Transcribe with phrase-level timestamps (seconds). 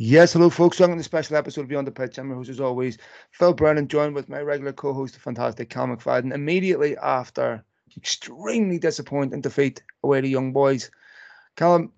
[0.00, 0.78] Yes, hello, folks.
[0.78, 2.18] Welcome to the special episode of Beyond the Pitch.
[2.18, 2.98] I'm your host, as always,
[3.32, 7.64] Phil Brennan, joined with my regular co host, the fantastic Cal McFadden, immediately after
[7.96, 10.92] extremely disappointing defeat away to Young Boys.
[11.56, 11.92] Callum,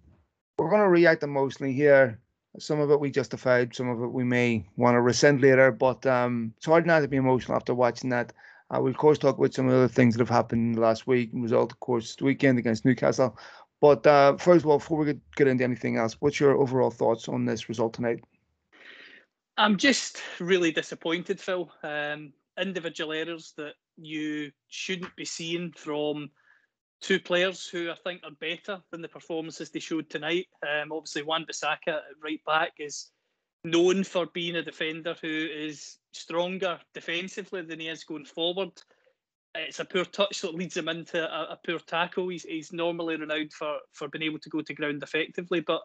[0.56, 2.18] we're going to react emotionally here.
[2.58, 6.06] Some of it we justified, some of it we may want to rescind later, but
[6.06, 8.32] um, it's hard not to be emotional after watching that.
[8.70, 10.72] Uh, we'll, of course, talk about some of the other things that have happened in
[10.72, 13.36] the last week, result, of course, weekend against Newcastle.
[13.80, 17.28] But uh, first of all, before we get into anything else, what's your overall thoughts
[17.28, 18.22] on this result tonight?
[19.56, 21.70] I'm just really disappointed, Phil.
[21.82, 26.30] Um, individual errors that you shouldn't be seeing from
[27.00, 30.46] two players who I think are better than the performances they showed tonight.
[30.62, 33.10] Um, obviously, Wan Bissaka right back is
[33.64, 38.72] known for being a defender who is stronger defensively than he is going forward
[39.54, 42.28] it's a poor touch that leads him into a, a, poor tackle.
[42.28, 45.82] He's, he's normally renowned for, for being able to go to ground effectively, but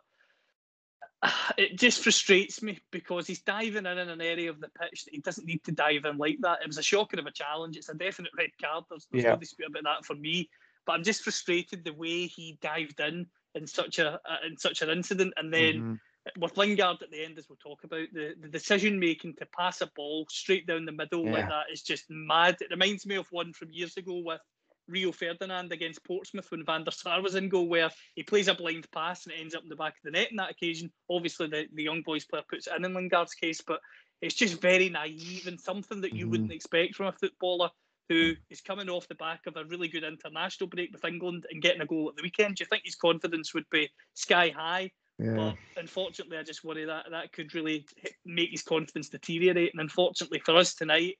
[1.57, 5.13] it just frustrates me because he's diving in in an area of the pitch that
[5.13, 6.61] he doesn't need to dive in like that.
[6.61, 7.77] It was a shocker of a challenge.
[7.77, 8.83] It's a definite red card.
[8.89, 9.31] There's, there's yeah.
[9.31, 10.49] no dispute about that for me.
[10.85, 14.89] But I'm just frustrated the way he dived in in such a, in such an
[14.89, 15.73] incident, and then.
[15.73, 15.93] Mm-hmm
[16.39, 19.81] with Lingard at the end, as we'll talk about, the, the decision making to pass
[19.81, 21.31] a ball straight down the middle yeah.
[21.31, 22.57] like that is just mad.
[22.61, 24.41] It reminds me of one from years ago with
[24.87, 28.53] Rio Ferdinand against Portsmouth when Van der Sar was in goal, where he plays a
[28.53, 30.91] blind pass and it ends up in the back of the net in that occasion.
[31.09, 33.79] Obviously, the, the young boys player puts it in in Lingard's case, but
[34.21, 36.31] it's just very naive and something that you mm-hmm.
[36.31, 37.69] wouldn't expect from a footballer
[38.09, 41.61] who is coming off the back of a really good international break with England and
[41.61, 42.55] getting a goal at the weekend.
[42.55, 44.91] Do you think his confidence would be sky high?
[45.17, 45.35] Yeah.
[45.35, 47.85] But unfortunately, I just worry that that could really
[48.25, 49.73] make his confidence deteriorate.
[49.73, 51.15] And unfortunately for us tonight,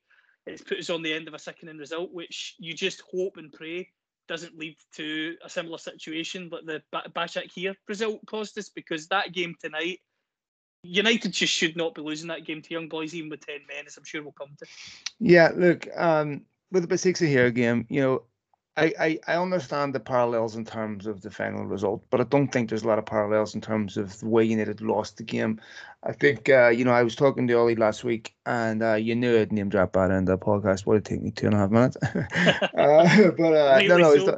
[0.46, 3.52] it's put us on the end of a sickening result, which you just hope and
[3.52, 3.90] pray
[4.28, 6.82] doesn't lead to a similar situation like the
[7.16, 8.70] Başakşehir result caused us.
[8.70, 10.00] Because that game tonight,
[10.84, 13.86] United just should not be losing that game to young boys, even with ten men,
[13.88, 14.66] as I'm sure we'll come to.
[15.20, 18.24] Yeah, look, um, with the Başakşehir game, you know,
[18.78, 22.50] I, I, I understand the parallels in terms of the final result, but I don't
[22.50, 25.62] think there's a lot of parallels in terms of the way United lost the game.
[26.04, 29.16] I think, uh, you know, I was talking to Ole last week, and uh, you
[29.16, 30.86] knew I'd name drop that in the podcast.
[30.86, 31.98] Would it take me two and a half minutes?
[32.04, 34.30] uh, but uh, no, no, it's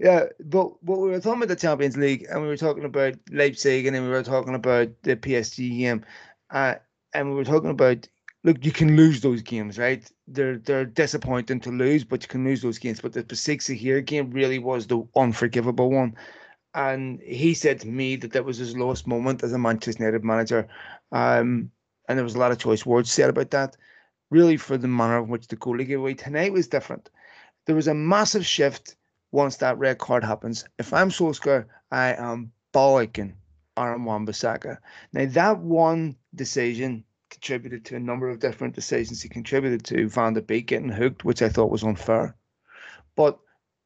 [0.00, 3.14] yeah, but but we were talking about the Champions League, and we were talking about
[3.30, 6.04] Leipzig, and then we were talking about the PSG game,
[6.50, 6.76] uh,
[7.12, 8.08] and we were talking about
[8.44, 10.08] look, you can lose those games, right?
[10.28, 13.00] They're they're disappointing to lose, but you can lose those games.
[13.00, 16.14] But the Başakşehir game really was the unforgivable one.
[16.74, 20.24] And he said to me that that was his lowest moment as a Manchester United
[20.24, 20.68] manager.
[21.12, 21.70] Um,
[22.08, 23.76] and there was a lot of choice words said about that.
[24.30, 27.10] Really, for the manner in which the goalie gave away tonight was different.
[27.66, 28.96] There was a massive shift
[29.32, 30.64] once that red card happens.
[30.78, 33.34] If I'm Solskjaer, I am bollocking
[33.76, 34.78] Aaron Wan-Bissaka.
[35.12, 37.04] Now that one decision
[37.44, 39.20] contributed to a number of different decisions.
[39.20, 42.34] He contributed to Van de Beek getting hooked, which I thought was unfair.
[43.16, 43.38] But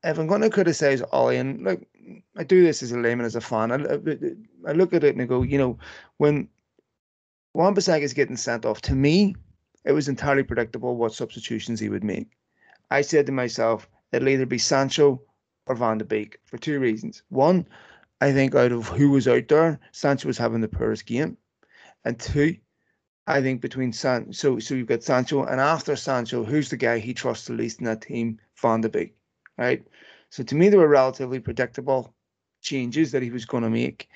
[0.04, 1.82] if I'm going to criticize Ole, and look,
[2.36, 5.22] I do this as a layman, as a fan, I, I look at it and
[5.22, 5.76] I go, you know,
[6.18, 6.48] when
[7.52, 9.34] Wan Bissaka is getting sent off, to me,
[9.84, 12.28] it was entirely predictable what substitutions he would make.
[12.92, 15.20] I said to myself, it'll either be Sancho
[15.66, 17.24] or Van de Beek for two reasons.
[17.30, 17.66] One,
[18.20, 21.36] I think out of who was out there, Sancho was having the poorest game.
[22.04, 22.56] And two,
[23.28, 26.98] I think between San so so you've got Sancho and after Sancho, who's the guy
[26.98, 28.40] he trusts the least in that team?
[28.56, 29.14] Van de Beek,
[29.58, 29.86] right?
[30.30, 32.14] So to me, they were relatively predictable
[32.62, 34.08] changes that he was going to make.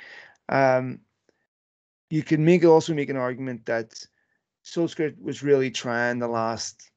[0.48, 0.98] Um,
[2.08, 4.02] you can make also make an argument that
[4.64, 6.90] Solskjaer was really trying the last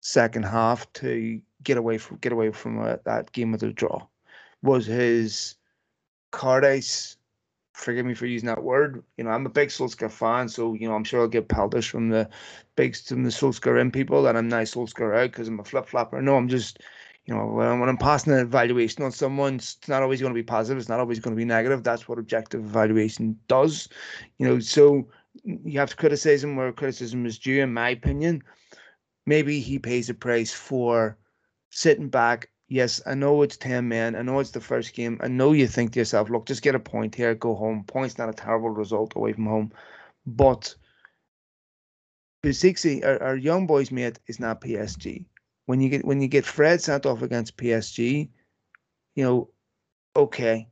[0.00, 4.04] second half to get away from get away from a, that game of the draw.
[4.62, 5.54] Was his
[6.32, 7.16] Cardice
[7.78, 9.02] forgive me for using that word.
[9.16, 11.86] You know, I'm a big Solskjaer fan, so you know, I'm sure I'll get pelters
[11.86, 12.28] from the
[12.76, 15.86] big from the Solskjaer in people that I'm nice Solskjaer out because I'm a flip
[15.86, 16.20] flopper.
[16.20, 16.80] No, I'm just,
[17.26, 20.38] you know, when, when I'm passing an evaluation on someone, it's not always going to
[20.38, 20.78] be positive.
[20.78, 21.84] It's not always going to be negative.
[21.84, 23.88] That's what objective evaluation does.
[24.38, 25.08] You know, so
[25.44, 28.42] you have to criticize him where criticism is due, in my opinion.
[29.24, 31.16] Maybe he pays a price for
[31.70, 34.14] sitting back yes, I know it's 10 men.
[34.14, 35.18] I know it's the first game.
[35.22, 37.84] I know you think to yourself, look, just get a point here, go home.
[37.84, 39.72] Point's not a terrible result away from home.
[40.26, 40.74] But
[42.42, 45.24] Besiktas, our, our young boys mate, is not PSG.
[45.66, 48.28] When you get when you get Fred sent off against PSG,
[49.16, 49.50] you know,
[50.16, 50.68] okay.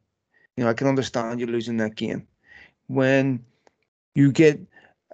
[0.57, 2.27] You know, I can understand you losing that game.
[2.87, 3.45] When
[4.15, 4.61] you get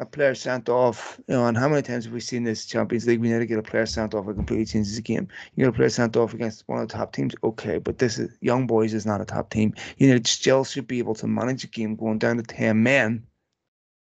[0.02, 3.06] a player sent off, you know, and how many times have we seen this Champions
[3.06, 3.20] League?
[3.20, 5.28] We to get a player sent off, it completely changes the game.
[5.54, 8.19] You get a player sent off against one of the top teams, okay, but this
[8.19, 9.75] is Young Boys is not a top team.
[9.96, 12.82] You know, it still should be able to manage a game going down to ten
[12.82, 13.26] men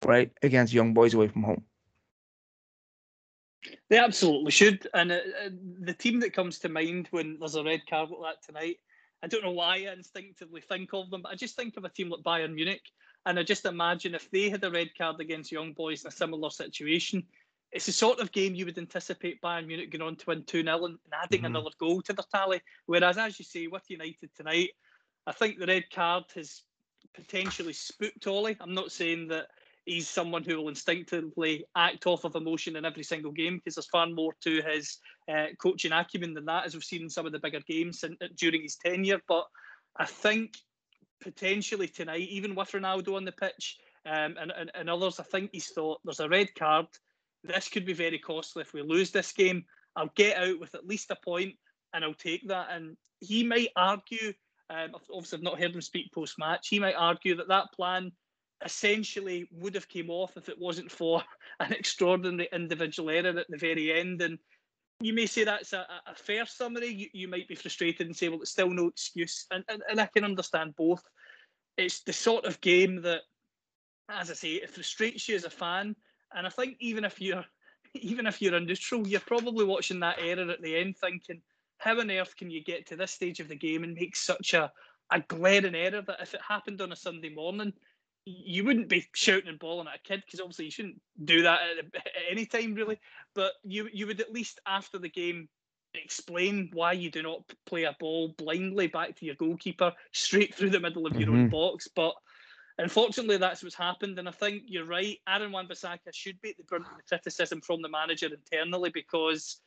[0.05, 1.63] right, against young boys away from home.
[3.89, 4.87] They absolutely should.
[4.93, 5.49] And uh, uh,
[5.81, 8.77] the team that comes to mind when there's a red card like that tonight,
[9.21, 11.89] I don't know why I instinctively think of them, but I just think of a
[11.89, 12.83] team like Bayern Munich.
[13.29, 16.11] And I just imagine if they had a red card against young boys in a
[16.11, 17.23] similar situation,
[17.71, 20.63] it's the sort of game you would anticipate Bayern Munich going on to win 2
[20.63, 21.45] 0 and adding mm-hmm.
[21.45, 22.59] another goal to their tally.
[22.87, 24.71] Whereas, as you say, with United tonight,
[25.27, 26.63] I think the red card has
[27.13, 28.55] potentially spooked Ole.
[28.59, 29.49] I'm not saying that
[29.85, 33.85] he's someone who will instinctively act off of emotion in every single game because there's
[33.89, 34.97] far more to his
[35.31, 38.17] uh, coaching acumen than that, as we've seen in some of the bigger games in,
[38.35, 39.21] during his tenure.
[39.27, 39.45] But
[39.97, 40.53] I think
[41.21, 45.51] potentially tonight, even with Ronaldo on the pitch um, and, and, and others, I think
[45.53, 46.87] he's thought there's a red card.
[47.43, 49.65] This could be very costly if we lose this game.
[49.95, 51.55] I'll get out with at least a point
[51.93, 52.67] and I'll take that.
[52.71, 54.33] And he might argue,
[54.69, 58.11] um, obviously I've not heard him speak post match, he might argue that that plan
[58.65, 61.23] essentially would have came off if it wasn't for
[61.59, 64.21] an extraordinary individual error at the very end.
[64.21, 64.37] And
[65.01, 66.87] you may say that's a, a fair summary.
[66.87, 69.45] You, you, might be frustrated and say, well, it's still no excuse.
[69.51, 71.03] And, and, and I can understand both.
[71.77, 73.21] It's the sort of game that,
[74.09, 75.95] as I say, it frustrates you as a fan.
[76.33, 77.45] And I think even if you're
[77.95, 81.41] even if you're a neutral, you're probably watching that error at the end thinking,
[81.77, 84.53] how on earth can you get to this stage of the game and make such
[84.53, 84.71] a,
[85.11, 87.73] a glaring error that if it happened on a Sunday morning,
[88.29, 91.59] you wouldn't be shouting and bawling at a kid because obviously you shouldn't do that
[91.61, 92.99] at, at, any time really.
[93.35, 95.49] But you you would at least after the game
[95.95, 100.69] explain why you do not play a ball blindly back to your goalkeeper straight through
[100.69, 101.43] the middle of your mm-hmm.
[101.43, 101.87] own box.
[101.87, 102.13] But
[102.77, 104.19] unfortunately, that's what's happened.
[104.19, 105.17] And I think you're right.
[105.27, 109.59] Aaron Wan-Bissaka should be at the brunt of the criticism from the manager internally because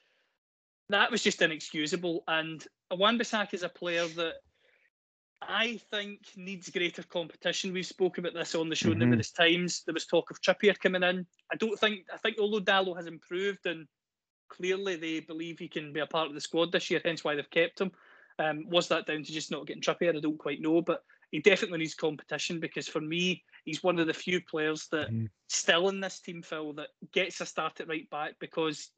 [0.91, 2.23] that was just inexcusable.
[2.29, 4.35] And Wan-Bissaka is a player that
[5.49, 7.73] I think needs greater competition.
[7.73, 9.01] We've spoken about this on the show mm-hmm.
[9.01, 9.83] numerous times.
[9.85, 11.27] There was talk of Trippier coming in.
[11.53, 13.87] I don't think I think although Dalot has improved and
[14.49, 17.35] clearly they believe he can be a part of the squad this year, hence why
[17.35, 17.93] they've kept him.
[18.39, 20.17] Um, was that down to just not getting Trippier?
[20.17, 24.07] I don't quite know, but he definitely needs competition because for me, he's one of
[24.07, 25.29] the few players that mm.
[25.49, 28.91] still in this team, Phil, that gets a start at right back because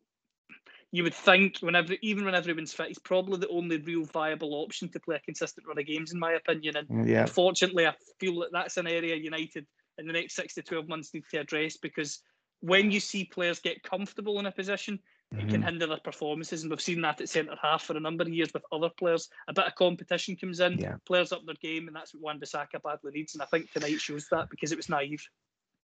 [0.94, 4.88] you would think whenever even when everyone's fit, he's probably the only real viable option
[4.90, 6.76] to play a consistent run of games, in my opinion.
[6.76, 7.22] And yeah.
[7.22, 9.66] unfortunately, I feel that that's an area United
[9.98, 12.20] in the next six to twelve months need to address because
[12.60, 15.00] when you see players get comfortable in a position,
[15.32, 15.48] it mm-hmm.
[15.48, 18.28] can hinder their performances, and we've seen that at centre half for a number of
[18.28, 19.28] years with other players.
[19.48, 20.94] A bit of competition comes in, yeah.
[21.06, 23.34] players up their game, and that's what Wan-Bissaka badly needs.
[23.34, 25.26] And I think tonight shows that because it was naive.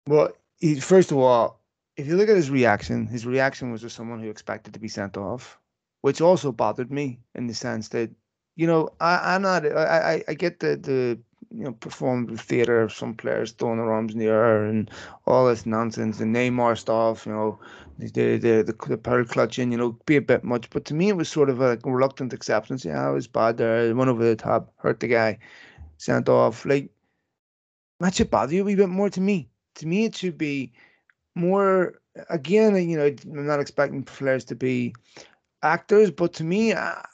[0.05, 1.58] Well, he, first of all,
[1.99, 4.87] if you look at his reaction, his reaction was to someone who expected to be
[4.87, 5.59] sent off,
[5.99, 8.09] which also bothered me in the sense that,
[8.55, 11.19] you know, I, I'm not, I, I get the, the,
[11.53, 14.89] you know, performative theater of some players throwing their arms in the air and
[15.27, 17.59] all this nonsense, the Neymar stuff, you know,
[17.97, 20.69] the the the, the pearl clutching, you know, be a bit much.
[20.69, 22.85] But to me, it was sort of a reluctant acceptance.
[22.85, 23.93] Yeah, I was bad there.
[23.93, 25.39] Went over the top, hurt the guy,
[25.97, 26.65] sent off.
[26.65, 26.91] Like
[27.99, 29.09] that should bother you a wee bit more.
[29.09, 30.71] To me, to me, it should be
[31.35, 31.99] more
[32.29, 34.93] again you know i'm not expecting players to be
[35.63, 37.05] actors but to me I,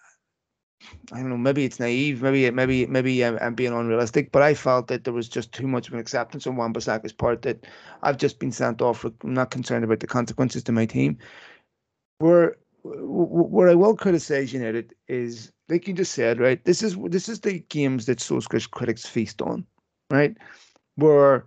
[1.11, 4.53] I don't know maybe it's naive maybe maybe maybe I'm, I'm, being unrealistic but i
[4.53, 7.65] felt that there was just too much of an acceptance on Wan-Bissaka's part that
[8.03, 11.17] i've just been sent off For, i'm not concerned about the consequences to my team.
[12.19, 17.27] Where where i will criticize united is like you just said right this is this
[17.27, 19.65] is the games that Solskjaer's critics feast on
[20.09, 20.35] right?
[20.95, 21.45] Where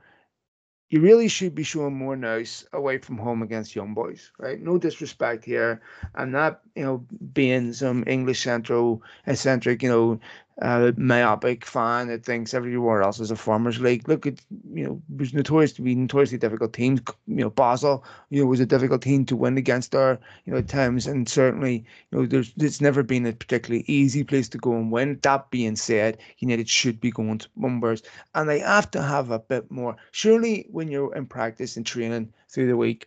[0.91, 4.61] you really should be showing more nous away from home against young boys, right?
[4.61, 5.81] No disrespect here.
[6.15, 7.05] I'm not, you know,
[7.35, 10.21] being some English central eccentric, you know,
[10.61, 14.09] uh, myopic fan that thinks everywhere else is a farmers league.
[14.09, 14.41] Look, it
[14.73, 17.01] you know was notorious to be notoriously difficult teams.
[17.27, 20.19] You know, Basel, you know, was a difficult team to win against there.
[20.45, 24.25] You know, at times, and certainly, you know, there's it's never been a particularly easy
[24.25, 25.21] place to go and win.
[25.23, 28.03] That being said, United should be going to numbers,
[28.35, 29.97] and they have to have a bit more.
[30.11, 33.07] Surely, when you're in practice and training through the week,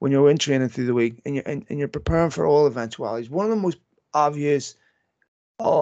[0.00, 2.66] when you're in training through the week, and you're and, and you're preparing for all
[2.66, 3.78] eventualities, one of the most
[4.12, 4.74] obvious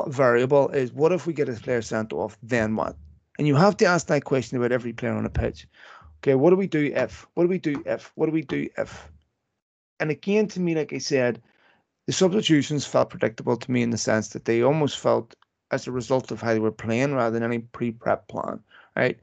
[0.08, 2.96] variable is what if we get a player sent off, then what?
[3.38, 5.66] And you have to ask that question about every player on the pitch.
[6.18, 7.26] Okay, what do we do if?
[7.34, 8.10] What do we do if?
[8.16, 9.08] What do we do if?
[10.00, 11.40] And again, to me, like I said,
[12.06, 15.36] the substitutions felt predictable to me in the sense that they almost felt
[15.70, 18.60] as a result of how they were playing rather than any pre-prep plan.
[18.96, 19.18] Right?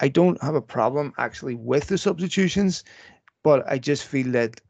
[0.00, 2.84] I don't have a problem actually with the substitutions,
[3.42, 4.60] but I just feel that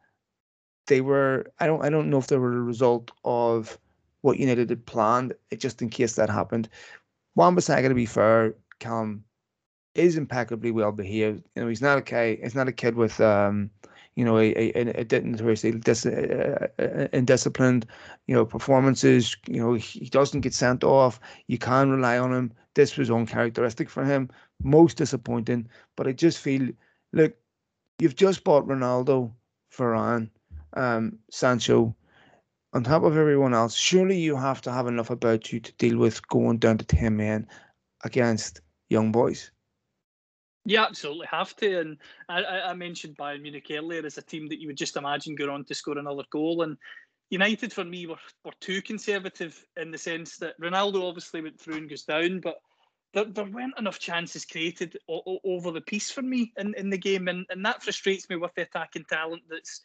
[0.87, 1.47] they were.
[1.59, 1.83] I don't.
[1.85, 3.79] I don't know if they were a result of
[4.25, 6.69] what United had planned, just in case that happened.
[7.35, 9.23] Wan Bissaka, to be fair, Callum,
[9.95, 11.45] is impeccably well behaved.
[11.55, 12.39] You know, he's not a guy.
[12.43, 13.71] He's not a kid with um,
[14.17, 17.85] you know, a, a, a notoriously dis, uh, uh, indisciplined,
[18.27, 19.37] you know, performances.
[19.47, 21.21] You know, he doesn't get sent off.
[21.49, 22.53] You can rely on him.
[22.75, 24.31] This was uncharacteristic for him.
[24.63, 25.69] Most disappointing.
[25.97, 26.71] But I just feel,
[27.13, 27.35] look,
[27.99, 29.33] you've just bought Ronaldo,
[29.77, 30.31] Varane,
[30.75, 31.95] um, Sancho,
[32.75, 33.75] on top of everyone else.
[33.75, 37.17] Surely you have to have enough about you to deal with going down to ten
[37.17, 37.49] men
[38.03, 39.51] against young boys.
[40.67, 41.81] You absolutely have to.
[41.81, 45.35] And I, I mentioned Bayern Munich earlier as a team that you would just imagine
[45.35, 46.63] going on to score another goal.
[46.63, 46.77] And
[47.31, 51.77] United, for me, were, were too conservative in the sense that Ronaldo obviously went through
[51.77, 52.57] and goes down, but
[53.13, 56.99] there, there weren't enough chances created o- over the piece for me in, in the
[56.99, 57.29] game.
[57.29, 59.83] And, and that frustrates me with the attacking talent that's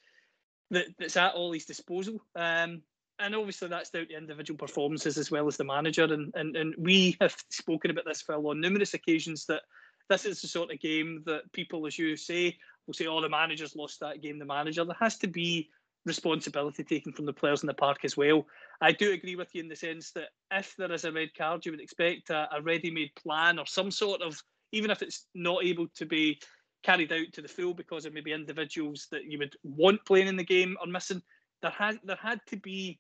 [0.72, 2.22] that, that's at Ole's disposal.
[2.36, 2.82] Um,
[3.20, 6.06] and obviously that's down to individual performances as well as the manager.
[6.06, 9.64] And, and and we have spoken about this, Phil, on numerous occasions that
[10.10, 12.58] this is the sort of game that people, as you say,
[12.88, 14.86] will say, "Oh, the manager's lost that game." The manager.
[14.86, 15.70] There has to be
[16.06, 18.46] responsibility taken from the players in the park as well.
[18.82, 21.66] I do agree with you in the sense that if there is a red card,
[21.66, 25.64] you would expect a, a ready-made plan or some sort of, even if it's not
[25.64, 26.40] able to be
[26.84, 30.38] carried out to the full because of maybe individuals that you would want playing in
[30.38, 31.22] the game are missing.
[31.62, 33.00] There had there had to be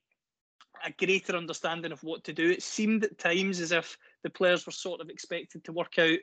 [0.85, 2.49] a greater understanding of what to do.
[2.49, 6.19] It seemed at times as if the players were sort of expected to work out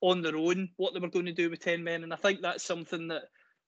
[0.00, 2.04] on their own what they were going to do with 10 men.
[2.04, 3.24] And I think that's something that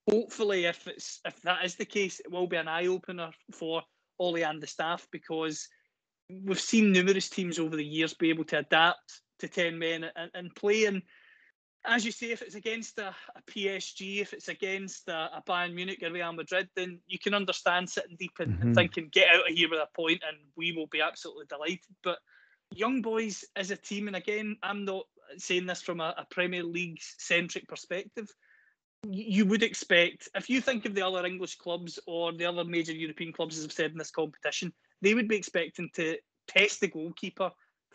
[0.09, 3.83] hopefully if it's if that is the case, it will be an eye opener for
[4.19, 5.67] Ole and the staff because
[6.45, 10.31] we've seen numerous teams over the years be able to adapt to 10 men and,
[10.35, 11.03] and play and
[11.87, 15.75] as you say, if it's against a, a PSG, if it's against a, a, Bayern
[15.75, 18.63] Munich or Real Madrid, then you can understand sitting deep and, mm-hmm.
[18.63, 21.81] and, thinking, get out of here with a point and we will be absolutely delighted.
[22.05, 22.19] But
[22.71, 25.07] young boys as a team, and again, I'm not
[25.39, 28.29] saying this from a, a Premier League centric perspective,
[29.09, 32.93] you would expect, if you think of the other English clubs or the other major
[32.93, 36.89] European clubs, as I've said in this competition, they would be expecting to test the
[36.89, 37.51] goalkeeper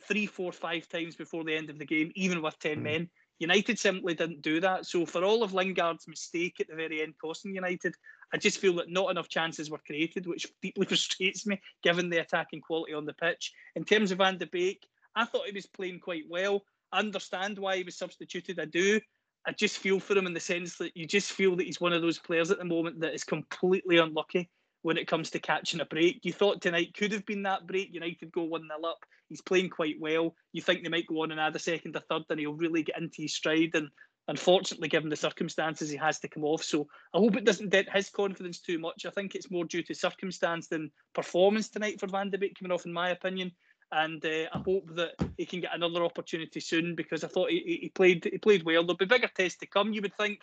[0.08, 2.82] three, four, five times before the end of the game, even with 10 mm.
[2.82, 3.10] men.
[3.40, 4.86] United simply didn't do that.
[4.86, 7.96] So for all of Lingard's mistake at the very end costing United,
[8.34, 12.22] I just feel that not enough chances were created, which deeply frustrates me given the
[12.22, 13.54] attacking quality on the pitch.
[13.76, 16.64] In terms of Van de Beek, I thought he was playing quite well.
[16.92, 18.60] I understand why he was substituted.
[18.60, 19.00] I do.
[19.48, 21.94] I just feel for him in the sense that you just feel that he's one
[21.94, 24.50] of those players at the moment that is completely unlucky
[24.86, 26.20] when it comes to catching a break.
[26.22, 27.92] You thought tonight could have been that break.
[27.92, 29.04] United go 1 0 up.
[29.30, 30.36] He's playing quite well.
[30.54, 32.84] You think they might go on and add a second or third, and he'll really
[32.84, 33.72] get into his stride.
[33.74, 33.90] And
[34.28, 36.64] unfortunately, given the circumstances, he has to come off.
[36.64, 39.08] So I hope it doesn't dent his confidence too much.
[39.08, 42.72] I think it's more due to circumstance than performance tonight for Van de Beek coming
[42.72, 43.54] off, in my opinion.
[43.92, 47.80] And uh, I hope that he can get another opportunity soon because I thought he,
[47.82, 48.84] he played he played well.
[48.84, 50.42] There'll be bigger tests to come, you would think,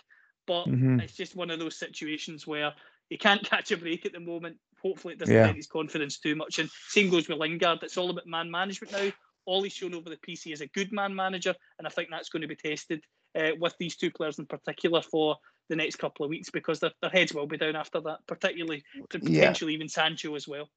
[0.48, 0.98] but mm-hmm.
[0.98, 2.72] it's just one of those situations where
[3.12, 4.56] he can't catch a break at the moment.
[4.82, 5.52] Hopefully, it doesn't yeah.
[5.52, 6.58] his confidence too much.
[6.58, 7.82] And same goes with Lingard.
[7.82, 9.10] It's all about man management now.
[9.44, 12.30] All he's shown over the PC is a good man manager, and I think that's
[12.30, 13.02] going to be tested
[13.38, 15.36] uh, with these two players in particular for
[15.68, 18.84] the next couple of weeks because their, their heads will be down after that, particularly
[19.10, 19.76] potentially yeah.
[19.76, 20.68] even Sancho as well.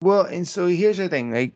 [0.00, 1.54] Well, and so here's the thing, like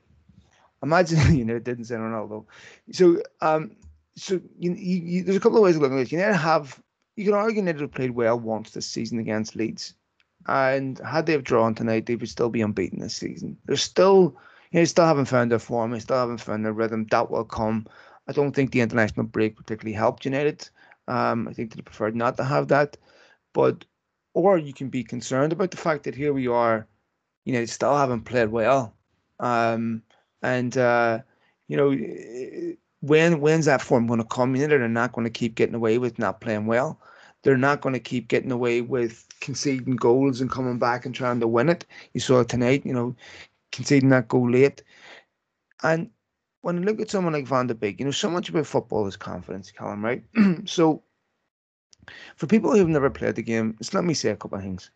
[0.83, 2.47] imagine you know it didn't say Ronaldo.
[2.93, 3.77] So um,
[4.17, 6.13] so you, you, you, there's a couple of ways of looking at it.
[6.13, 6.81] You to have
[7.17, 9.95] you can argue United have played well once this season against Leeds.
[10.49, 13.57] And had they have drawn tonight, they would still be unbeaten this season.
[13.67, 14.37] They're still,
[14.71, 15.91] you know, still haven't found their form.
[15.91, 17.07] They still haven't found their rhythm.
[17.11, 17.87] That will come.
[18.29, 20.69] I don't think the international break particularly helped United.
[21.09, 22.97] Um, I think they preferred not to have that.
[23.53, 23.85] But,
[24.35, 26.87] or you can be concerned about the fact that here we are,
[27.45, 28.95] you know, still haven't played well.
[29.41, 30.03] Um,
[30.43, 31.21] and, uh,
[31.69, 34.55] you know, when when's that form going to come?
[34.55, 37.01] United are not going to keep getting away with not playing well.
[37.43, 41.41] They're not going to keep getting away with conceding goals and coming back and trying
[41.41, 41.87] to win it.
[42.13, 43.15] You saw it tonight, you know,
[43.73, 44.83] conceding that goal late.
[45.83, 46.11] And
[46.63, 49.07] when you look at someone like Van de Beek, you know, so much about football
[49.07, 50.25] is confidence, Callum, right?
[50.65, 51.03] so
[52.37, 54.91] for people who've never played the game, just let me say a couple of things.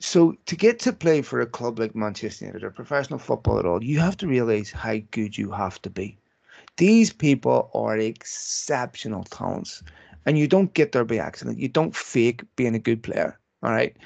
[0.00, 3.66] So to get to play for a club like Manchester United or professional football at
[3.66, 6.18] all, you have to realize how good you have to be.
[6.76, 9.82] These people are exceptional talents
[10.26, 11.58] and you don't get there by accident.
[11.58, 13.96] You don't fake being a good player, all right?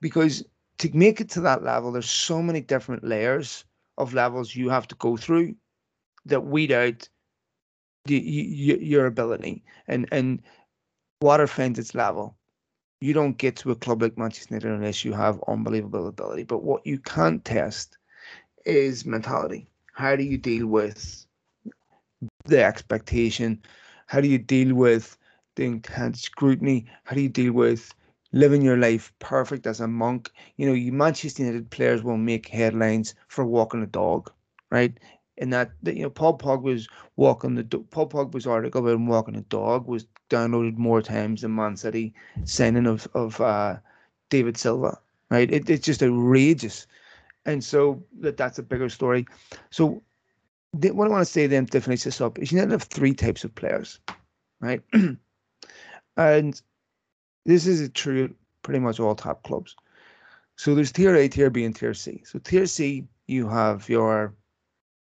[0.00, 0.44] Because
[0.78, 3.64] to make it to that level, there's so many different layers
[3.96, 5.54] of levels you have to go through
[6.26, 7.08] that weed out
[8.04, 10.42] the, your ability and and
[11.20, 12.36] water finds its level.
[13.00, 16.44] You don't get to a club like Manchester United unless you have unbelievable ability.
[16.44, 17.98] But what you can't test
[18.64, 19.68] is mentality.
[19.92, 21.26] How do you deal with
[22.46, 23.62] the expectation
[24.06, 25.16] How do you deal with
[25.58, 26.86] the intense scrutiny?
[27.04, 27.94] How do you deal with
[28.32, 30.30] living your life perfect as a monk?
[30.56, 34.32] You know, you Manchester United players will make headlines for walking a dog,
[34.70, 34.98] right?
[35.36, 39.36] And that, you know, Paul Pogba's walking the dog, Paul Pogba's article about him walking
[39.36, 43.76] a dog was downloaded more times than Man City signing of of uh,
[44.30, 44.98] David Silva,
[45.30, 45.50] right?
[45.50, 46.86] It, it's just outrageous,
[47.46, 49.26] and so that that's a bigger story.
[49.70, 50.02] So
[50.72, 53.14] what I want to say then to finish this up is you to have three
[53.14, 54.00] types of players,
[54.60, 54.82] right?
[56.18, 56.60] and
[57.46, 59.74] this is true pretty much all top clubs.
[60.56, 62.22] So there's tier A, tier B, and tier C.
[62.26, 64.34] So tier C, you have your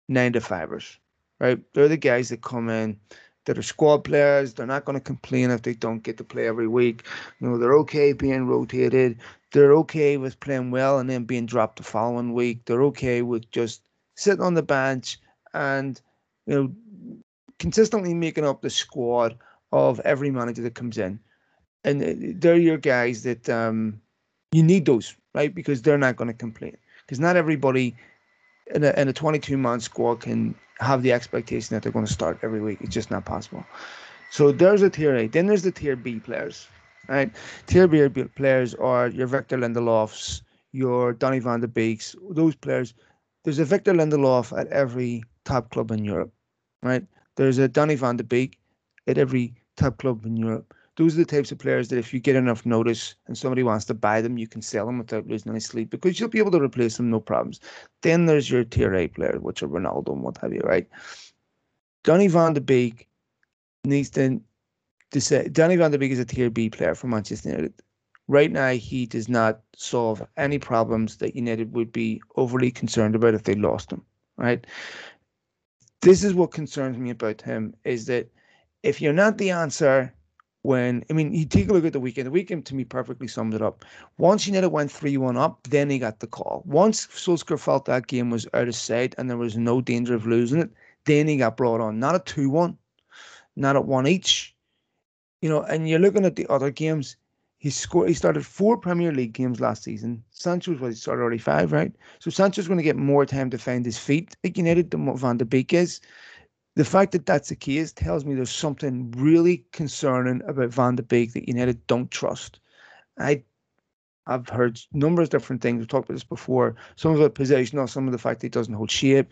[0.10, 1.00] nine to fivers,
[1.40, 1.60] right?
[1.74, 3.00] They're the guys that come in
[3.46, 4.54] that are squad players.
[4.54, 7.06] They're not going to complain if they don't get to play every week.
[7.40, 9.18] You know, they're okay being rotated.
[9.52, 12.66] They're okay with playing well and then being dropped the following week.
[12.66, 13.82] They're okay with just
[14.16, 15.20] sitting on the bench
[15.54, 16.00] and
[16.46, 17.22] you know
[17.60, 19.38] consistently making up the squad
[19.76, 21.20] of every manager that comes in.
[21.84, 24.02] And uh, they're your guys that um,
[24.54, 25.54] you need those, right?
[25.54, 26.78] Because they're not going to complain.
[27.02, 27.96] Because not everybody
[28.74, 32.12] in a, in a 22 man squad can have the expectation that they're going to
[32.12, 32.80] start every week.
[32.82, 33.66] It's just not possible.
[34.32, 35.28] So there's a tier A.
[35.28, 36.68] Then there's the tier B players,
[37.08, 37.32] right?
[37.68, 40.42] Tier B players are your Victor Lindelofs,
[40.72, 42.94] your Donny van de Beeks, those players.
[43.44, 46.34] There's a Victor Lindelof at every top club in Europe,
[46.82, 47.04] right?
[47.36, 48.58] There's a Donny van de Beek
[49.08, 52.20] at every top club in Europe those are the types of players that if you
[52.20, 55.52] get enough notice and somebody wants to buy them, you can sell them without losing
[55.52, 57.60] any sleep because you'll be able to replace them no problems.
[58.02, 60.88] Then there's your tier A players, which are Ronaldo and what have you, right?
[62.04, 63.10] Donny van de Beek
[63.84, 64.42] needs to,
[65.12, 67.74] to say Donny van de Beek is a tier B player for Manchester United.
[68.28, 73.36] Right now, he does not solve any problems that United would be overly concerned about
[73.36, 74.04] if they lost him,
[74.38, 74.66] right?
[76.02, 78.30] This is what concerns me about him is that
[78.86, 80.14] if you're not the answer
[80.62, 82.28] when I mean, you take a look at the weekend.
[82.28, 83.84] The weekend to me perfectly summed it up.
[84.18, 86.64] Once United went three one up, then he got the call.
[86.66, 90.26] Once Solskjaer felt that game was out of sight and there was no danger of
[90.26, 90.72] losing it,
[91.06, 92.00] then he got brought on.
[92.00, 92.78] Not at two one,
[93.56, 94.56] not at one each.
[95.42, 97.16] You know, and you're looking at the other games.
[97.58, 98.10] He scored.
[98.10, 100.24] He started four Premier League games last season.
[100.32, 101.92] Sancho's what he started already five, right?
[102.20, 105.20] So Sancho's going to get more time to find his feet at United than what
[105.20, 106.02] Van de Beek is
[106.76, 111.04] the fact that that's the case tells me there's something really concerning about Van de
[111.04, 112.60] Beek that United don't trust.
[113.18, 113.44] I
[114.28, 115.80] I've heard numerous different things.
[115.80, 116.76] We've talked about this before.
[116.96, 119.32] Some of it positional, some of the fact that he doesn't hold shape.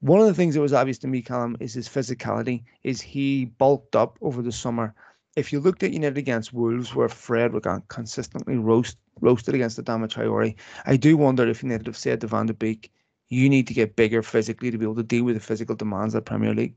[0.00, 2.62] One of the things that was obvious to me, Callum, is his physicality.
[2.84, 4.94] Is he bulked up over the summer?
[5.36, 9.82] If you looked at United against Wolves, where Fred was consistently roast, roasted against the
[9.82, 12.92] Adama Traore, I do wonder if United have said to Van de Beek,
[13.28, 16.14] you need to get bigger physically to be able to deal with the physical demands
[16.14, 16.76] of the Premier League.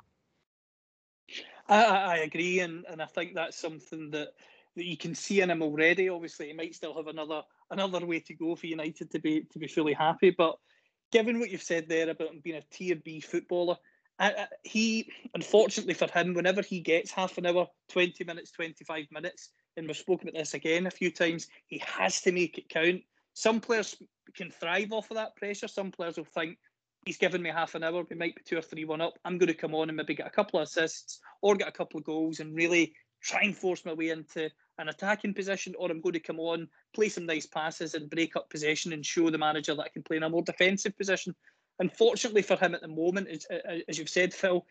[1.68, 4.30] I, I agree, and, and I think that's something that,
[4.76, 6.10] that you can see in him already.
[6.10, 9.60] Obviously, he might still have another another way to go for United to be to
[9.60, 10.32] be fully happy.
[10.32, 10.58] But
[11.12, 13.78] given what you've said there about him being a tier B footballer,
[14.18, 18.84] I, I, he unfortunately for him, whenever he gets half an hour, twenty minutes, twenty
[18.84, 22.58] five minutes, and we've spoken about this again a few times, he has to make
[22.58, 23.02] it count.
[23.40, 23.96] Some players
[24.36, 25.70] can thrive off of that pressure.
[25.70, 26.58] Some players will think
[27.06, 29.18] he's given me half an hour, we might be two or three one up.
[29.24, 31.72] I'm going to come on and maybe get a couple of assists or get a
[31.72, 35.90] couple of goals and really try and force my way into an attacking position, or
[35.90, 39.30] I'm going to come on, play some nice passes and break up possession and show
[39.30, 41.34] the manager that I can play in a more defensive position.
[41.80, 43.48] Unfortunately for him at the moment, as,
[43.88, 44.66] as you've said, Phil,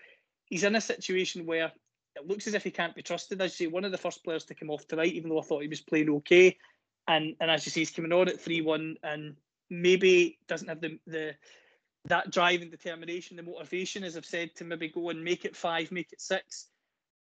[0.44, 1.72] he's in a situation where
[2.16, 3.40] it looks as if he can't be trusted.
[3.40, 5.42] As you say, one of the first players to come off tonight, even though I
[5.42, 6.58] thought he was playing okay.
[7.08, 9.34] And and as you say, he's coming on at 3 1 and
[9.70, 11.34] maybe doesn't have the, the
[12.04, 15.56] that drive and determination, the motivation, as I've said, to maybe go and make it
[15.56, 16.68] five, make it six.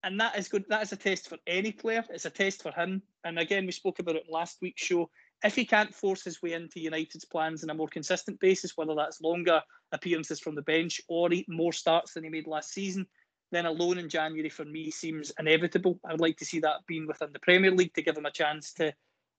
[0.02, 0.64] And that is good.
[0.68, 2.04] That is a test for any player.
[2.10, 3.02] It's a test for him.
[3.24, 5.10] And again, we spoke about it last week's show.
[5.42, 8.94] If he can't force his way into United's plans on a more consistent basis, whether
[8.94, 9.60] that's longer
[9.92, 13.06] appearances from the bench or more starts than he made last season,
[13.50, 15.98] then a loan in January for me seems inevitable.
[16.04, 18.30] I would like to see that being within the Premier League to give him a
[18.30, 18.94] chance to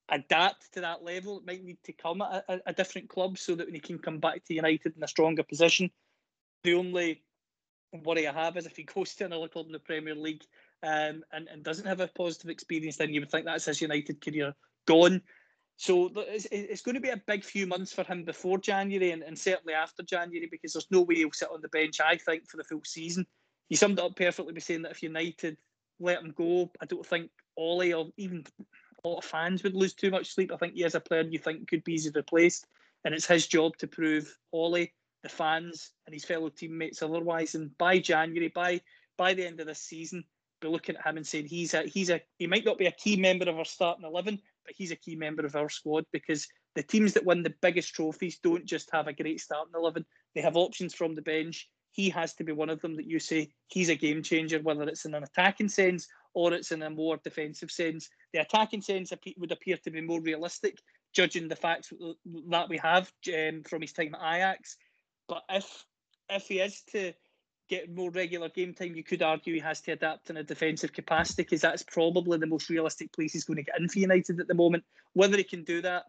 [0.09, 1.39] adapt to that level.
[1.39, 3.99] It might need to come at a, a, different club so that when he can
[3.99, 5.89] come back to United in a stronger position.
[6.63, 7.23] The only
[8.03, 10.43] worry I have is if he goes to another club in the Premier League
[10.83, 14.21] um, and, and doesn't have a positive experience, then you would think that's his United
[14.23, 14.53] career
[14.85, 15.21] gone.
[15.77, 19.21] So it's, it's going to be a big few months for him before January and,
[19.21, 22.49] and certainly after January because there's no way he'll sit on the bench, I think,
[22.49, 23.27] for the full season.
[23.69, 25.57] He summed it up perfectly by saying that if United
[25.99, 28.45] let him go, I don't think Ole or even
[29.03, 30.51] a lot of fans would lose too much sleep.
[30.51, 32.67] I think he is a player you think could be easily replaced,
[33.05, 34.87] and it's his job to prove Ole,
[35.23, 37.55] the fans, and his fellow teammates otherwise.
[37.55, 38.81] And by January, by
[39.17, 40.23] by the end of this season,
[40.61, 42.91] be looking at him and saying he's a he's a he might not be a
[42.91, 46.47] key member of our starting eleven, but he's a key member of our squad because
[46.75, 50.05] the teams that win the biggest trophies don't just have a great starting eleven;
[50.35, 51.69] they have options from the bench.
[51.97, 54.83] He has to be one of them that you say he's a game changer, whether
[54.83, 58.07] it's in an attacking sense or it's in a more defensive sense.
[58.33, 60.77] The attacking sense would appear to be more realistic,
[61.11, 61.91] judging the facts
[62.49, 64.77] that we have um, from his time at Ajax.
[65.27, 65.85] But if
[66.29, 67.13] if he is to
[67.67, 70.93] get more regular game time, you could argue he has to adapt in a defensive
[70.93, 74.39] capacity because that's probably the most realistic place he's going to get in for United
[74.39, 74.83] at the moment.
[75.13, 76.03] Whether he can do that,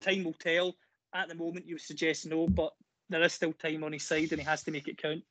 [0.00, 0.76] time will tell.
[1.12, 2.72] At the moment, you would suggest no, but
[3.08, 5.22] there is still time on his side and he has to make it count.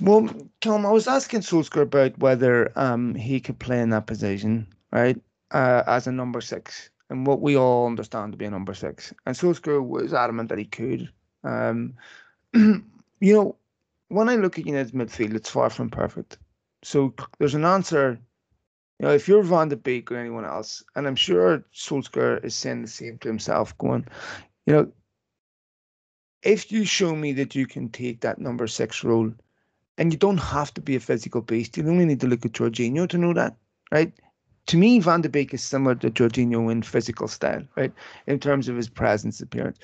[0.00, 0.28] Well,
[0.60, 5.20] Tom, I was asking Solskjaer about whether um, he could play in that position, right,
[5.50, 9.12] uh, as a number six, and what we all understand to be a number six.
[9.26, 11.10] And Solskjaer was adamant that he could.
[11.42, 11.94] Um,
[12.54, 12.84] you
[13.20, 13.56] know,
[14.08, 16.38] when I look at United's midfield, it's far from perfect.
[16.82, 18.18] So there's an answer.
[19.00, 22.54] You know, if you're Van de Beek or anyone else, and I'm sure Solskjaer is
[22.54, 24.06] saying the same to himself, going,
[24.66, 24.92] you know,
[26.42, 29.32] if you show me that you can take that number six role,
[29.98, 32.52] and you don't have to be a physical beast, you only need to look at
[32.52, 33.54] Jorginho to know that,
[33.92, 34.12] right?
[34.66, 37.92] To me, Van de Beek is similar to Jorginho in physical style, right?
[38.26, 39.78] In terms of his presence, appearance.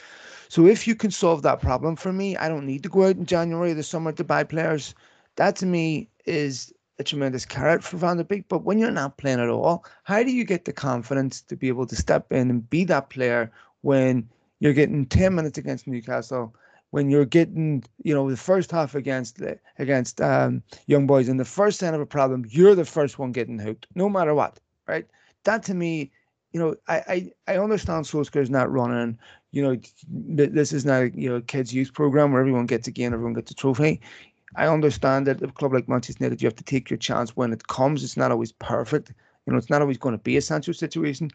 [0.49, 3.17] So if you can solve that problem for me, I don't need to go out
[3.17, 4.95] in January or the summer to buy players.
[5.37, 8.49] That to me is a tremendous carrot for Van de Beek.
[8.49, 11.69] But when you're not playing at all, how do you get the confidence to be
[11.69, 13.51] able to step in and be that player
[13.83, 14.29] when
[14.61, 16.55] you're getting 10 minutes against Newcastle,
[16.91, 19.43] when you're getting, you know, the first half against
[19.79, 23.33] against um, young boys and the first sign of a problem, you're the first one
[23.33, 25.07] getting hooked, no matter what, right?
[25.45, 26.11] That to me,
[26.53, 29.19] you know, I I, I understand Solskjaer's not running
[29.57, 32.91] you know, this is not a you know kids youth program where everyone gets a
[32.91, 34.03] game, everyone gets a trophy.
[34.55, 37.55] I understand that a club like Manchester United, you have to take your chance when
[37.55, 38.05] it comes.
[38.05, 39.13] It's not always perfect.
[39.47, 41.31] You know, it's not always going to be a Sancho situation,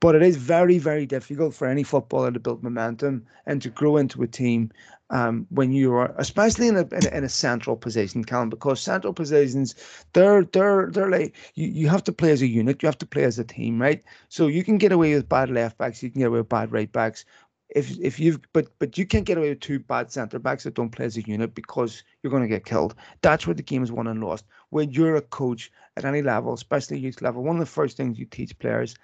[0.00, 3.98] but it is very, very difficult for any footballer to build momentum and to grow
[3.98, 4.72] into a team
[5.10, 8.80] um, when you are, especially in a, in a, in a central position, Callum, because
[8.80, 9.74] central positions,
[10.14, 13.06] they're they're they're like you, you have to play as a unit, you have to
[13.06, 14.02] play as a team, right?
[14.30, 16.72] So you can get away with bad left backs, you can get away with bad
[16.72, 17.26] right backs,
[17.74, 20.74] if if you've but but you can't get away with two bad centre backs that
[20.74, 22.94] don't play as a unit because you're going to get killed.
[23.20, 24.44] That's where the game is won and lost.
[24.72, 28.18] When you're a coach at any level, especially youth level, one of the first things
[28.18, 28.94] you teach players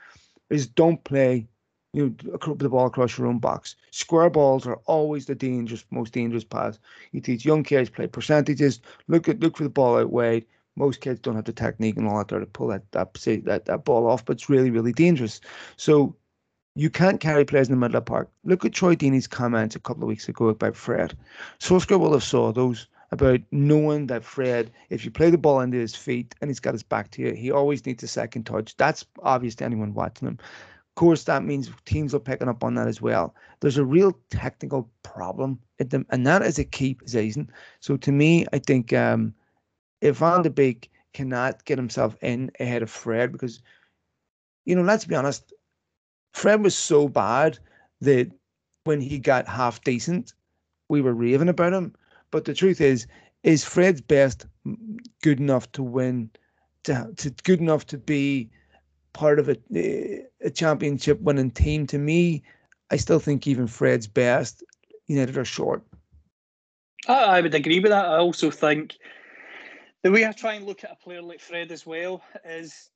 [0.49, 1.47] is don't play
[1.93, 3.77] you know the ball across your own box.
[3.91, 6.79] Square balls are always the dangerous, most dangerous pass.
[7.13, 8.81] You teach young kids play percentages.
[9.09, 10.47] Look at look for the ball out wide.
[10.75, 13.37] Most kids don't have the technique and all that there to pull that that say
[13.41, 15.39] that, that ball off, but it's really really dangerous.
[15.77, 16.17] So
[16.77, 18.31] you can't carry players in the middle of the park.
[18.45, 21.15] Look at Troy Deeney's comments a couple of weeks ago about Fred.
[21.61, 25.79] Solskjaer will have saw those about knowing that Fred, if you play the ball into
[25.79, 28.77] his feet and he's got his back to you, he always needs a second touch.
[28.77, 30.39] That's obvious to anyone watching him.
[30.41, 33.35] Of course, that means teams are picking up on that as well.
[33.61, 37.51] There's a real technical problem in them, and that is a key position.
[37.81, 39.33] So to me, I think um,
[40.01, 43.63] if Van de Beek cannot get himself in ahead of Fred, because
[44.65, 45.55] you know, let's be honest,
[46.35, 47.59] Fred was so bad
[48.03, 48.31] that
[48.85, 50.35] when he got half decent,
[50.89, 51.95] we were raving about him.
[52.31, 53.07] But the truth is,
[53.43, 54.47] is Fred's best
[55.23, 56.31] good enough to win,
[56.85, 58.51] to, to good enough to be
[59.13, 61.87] part of a, a championship winning team?
[61.89, 62.43] To me,
[62.91, 64.63] I still think even Fred's best,
[65.07, 65.83] United are short.
[67.07, 68.07] I would agree with that.
[68.07, 68.97] I also think
[70.03, 72.91] the way I try and look at a player like Fred as well is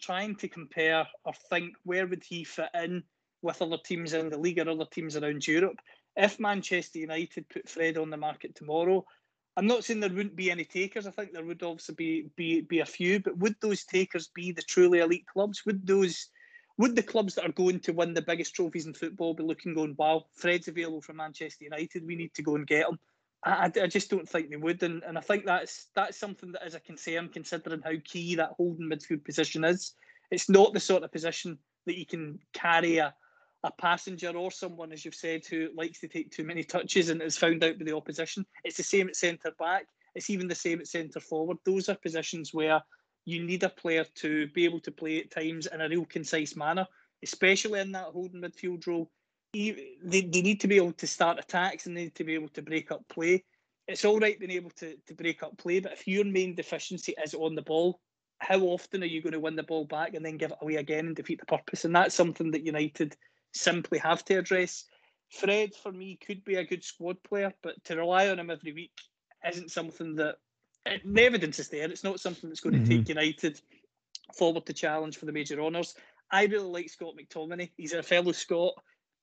[0.00, 3.02] trying to compare or think where would he fit in
[3.42, 5.78] with other teams in the league or other teams around Europe.
[6.16, 9.04] If Manchester United put Fred on the market tomorrow,
[9.56, 11.06] I'm not saying there wouldn't be any takers.
[11.06, 14.52] I think there would obviously be be be a few, but would those takers be
[14.52, 15.64] the truly elite clubs?
[15.64, 16.28] Would those
[16.78, 19.74] would the clubs that are going to win the biggest trophies in football be looking
[19.74, 22.98] going, wow, Fred's available for Manchester United, we need to go and get him?
[23.44, 26.66] I, I just don't think they would, and, and I think that's that's something that
[26.66, 29.94] is a concern considering how key that holding midfield position is.
[30.30, 33.14] It's not the sort of position that you can carry a,
[33.62, 37.22] a passenger or someone, as you've said, who likes to take too many touches and
[37.22, 38.46] is found out by the opposition.
[38.64, 39.86] It's the same at centre back.
[40.14, 41.58] It's even the same at centre forward.
[41.64, 42.80] Those are positions where
[43.24, 46.56] you need a player to be able to play at times in a real concise
[46.56, 46.86] manner,
[47.22, 49.10] especially in that holding midfield role
[49.56, 52.48] they, they need to be able to start attacks and they need to be able
[52.50, 53.44] to break up play.
[53.88, 57.14] It's all right being able to, to break up play, but if your main deficiency
[57.22, 58.00] is on the ball,
[58.38, 60.76] how often are you going to win the ball back and then give it away
[60.76, 61.84] again and defeat the purpose?
[61.84, 63.16] And that's something that United
[63.56, 64.84] simply have to address.
[65.30, 68.72] Fred, for me, could be a good squad player, but to rely on him every
[68.72, 68.92] week
[69.48, 70.36] isn't something that
[71.04, 71.90] the evidence is there.
[71.90, 72.98] It's not something that's going to mm-hmm.
[72.98, 73.60] take United
[74.34, 75.94] forward to challenge for the major honours.
[76.30, 77.70] I really like Scott McTominay.
[77.76, 78.74] He's a fellow Scot,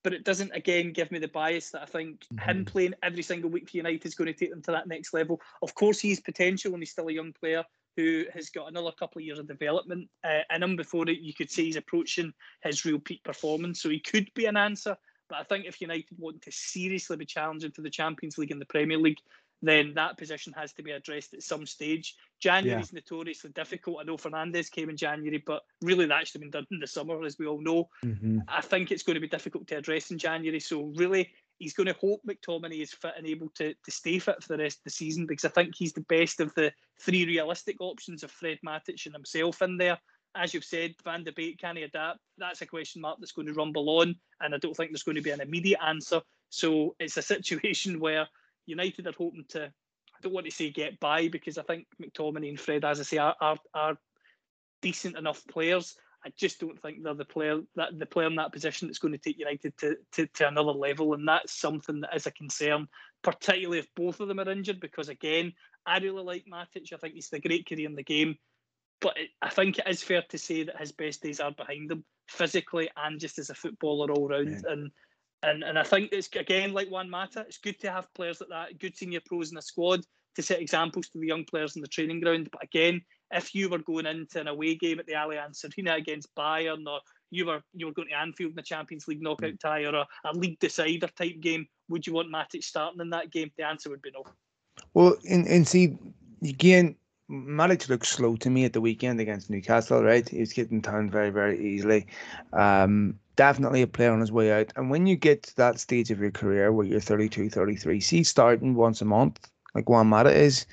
[0.04, 2.50] but it doesn't again give me the bias that I think mm-hmm.
[2.50, 5.14] him playing every single week for United is going to take them to that next
[5.14, 5.42] level.
[5.62, 7.64] Of course, he's potential and he's still a young player
[7.96, 11.20] who has got another couple of years of development uh, in him before it.
[11.20, 14.98] You could say he's approaching his real peak performance, so he could be an answer.
[15.30, 18.62] But I think if United want to seriously be challenging for the Champions League and
[18.62, 19.20] the Premier League,
[19.62, 22.16] then that position has to be addressed at some stage.
[22.42, 22.98] January is yeah.
[22.98, 24.00] notoriously difficult.
[24.02, 26.88] I know Fernandes came in January, but really that should have been done in the
[26.88, 27.90] summer, as we all know.
[28.04, 28.40] Mm-hmm.
[28.50, 30.60] I think it's going to be difficult to address in January.
[30.60, 31.32] So really,
[31.64, 34.64] he's going to hope McTominay is fit and able to, to stay fit for the
[34.64, 38.22] rest of the season because I think he's the best of the three realistic options
[38.22, 39.98] of Fred Matic and himself in there.
[40.36, 42.20] As you've said, Van de Beek can he adapt?
[42.38, 45.16] That's a question mark that's going to rumble on, and I don't think there's going
[45.16, 46.22] to be an immediate answer.
[46.50, 48.28] So it's a situation where
[48.66, 52.50] United are hoping to, I don't want to say get by because I think McTominay
[52.50, 53.98] and Fred, as I say, are, are, are
[54.82, 55.96] decent enough players.
[56.26, 59.12] I just don't think they're the player that the player in that position that's going
[59.12, 62.88] to take United to, to, to another level, and that's something that is a concern,
[63.24, 64.80] particularly if both of them are injured.
[64.80, 65.54] Because again,
[65.86, 66.94] I really like Matic.
[66.94, 68.38] I think he's the great career in the game,
[69.02, 71.92] but it, I think it is fair to say that his best days are behind
[71.92, 74.66] him, physically and just as a footballer all round.
[74.66, 74.92] And
[75.44, 77.42] and and I think it's again like Juan Mata.
[77.42, 80.02] It's good to have players like that, good senior pros in the squad
[80.36, 82.50] to set examples to the young players in the training ground.
[82.52, 83.02] But again,
[83.34, 87.00] if you were going into an away game at the Allianz Arena against Bayern, or
[87.32, 90.08] you were you were going to Anfield in the Champions League knockout tie, or a,
[90.26, 93.52] a league decider type game, would you want Matic starting in that game?
[93.58, 94.24] The answer would be no.
[94.94, 95.98] Well, and and see
[96.44, 96.96] again,
[97.30, 100.04] Matic looked slow to me at the weekend against Newcastle.
[100.04, 102.08] Right, he was getting turned very very easily.
[102.54, 104.72] Um, definitely a player on his way out.
[104.76, 108.24] And when you get to that stage of your career where you're 32, 33, see
[108.24, 110.66] starting once a month, like Juan Mata is,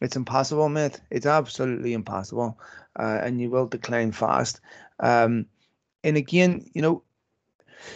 [0.00, 1.00] it's impossible, mate.
[1.10, 2.58] It's absolutely impossible.
[2.98, 4.60] Uh, and you will decline fast.
[5.00, 5.46] Um,
[6.04, 7.02] and again, you know,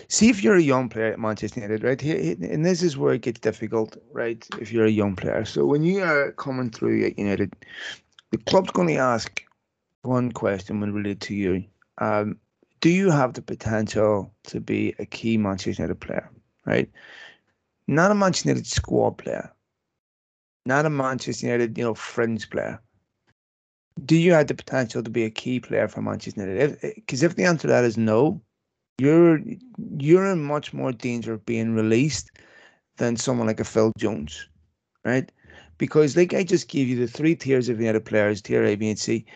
[0.09, 2.01] see if you're a young player at Manchester United, right?
[2.01, 4.47] Here, and this is where it gets difficult, right?
[4.61, 5.45] If you're a young player.
[5.45, 7.55] So when you are coming through at United,
[8.31, 9.45] the club's going to ask
[10.03, 11.65] one question when related to you.
[11.99, 12.39] Um,
[12.81, 16.29] do you have the potential to be a key Manchester United player,
[16.67, 16.91] right?
[17.87, 19.53] Not a Manchester United squad player,
[20.67, 22.81] not a Manchester United, you know, fringe player.
[24.05, 26.81] Do you have the potential to be a key player for Manchester United?
[26.95, 28.41] Because if, eh, if the answer to that is no,
[28.99, 29.41] you're
[29.99, 32.31] you're in much more danger of being released
[32.97, 34.49] than someone like a Phil Jones,
[35.05, 35.31] right?
[35.79, 38.91] Because like I just gave you the three tiers of United players, tier A, B,
[38.91, 39.27] and C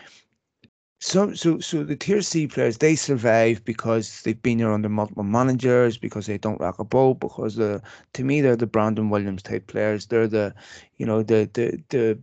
[0.99, 5.23] so, so, so the tier C players they survive because they've been there under multiple
[5.23, 7.81] managers, because they don't rock a boat, because the
[8.13, 10.07] to me they're the Brandon Williams type players.
[10.07, 10.55] They're the,
[10.97, 12.19] you know, the the the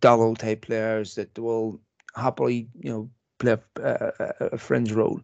[0.00, 1.80] Dalot type players that will
[2.16, 5.20] happily, you know, play a, a, a fringe role.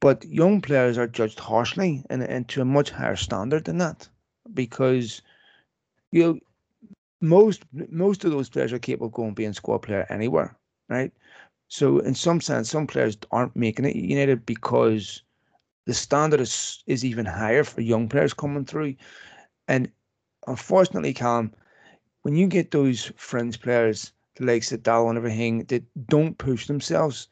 [0.00, 4.08] But young players are judged harshly and, and to a much higher standard than that,
[4.54, 5.22] because
[6.12, 6.40] you know
[7.20, 10.56] most most of those players are capable of going being squad player anywhere,
[10.88, 11.12] right?
[11.68, 15.22] So in some sense, some players aren't making it United because
[15.86, 18.94] the standard is is even higher for young players coming through.
[19.68, 19.90] And
[20.46, 21.52] unfortunately, Cam,
[22.22, 26.66] when you get those fringe players, the likes of Dal and everything, that don't push
[26.66, 27.28] themselves,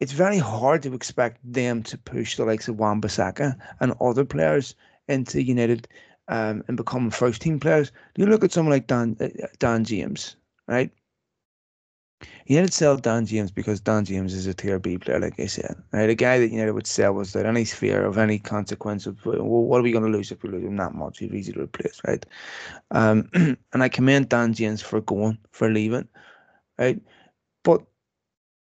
[0.00, 4.24] it's very hard to expect them to push the likes of Wan Bissaka and other
[4.24, 4.74] players
[5.08, 5.88] into United
[6.28, 7.92] um, and becoming first team players.
[8.16, 10.36] You look at someone like Dan uh, Dan James,
[10.68, 10.90] right?
[12.46, 15.74] United sell Dan James because Dan James is a tier B player, like I said.
[15.92, 19.24] Right, a guy that United would sell was there any fear of any consequence of
[19.26, 21.18] well, what are we going to lose if we lose him that much?
[21.18, 22.24] He's easy to replace, right?
[22.90, 26.08] Um, and I commend Dan James for going for leaving,
[26.78, 27.00] right?
[27.64, 27.82] But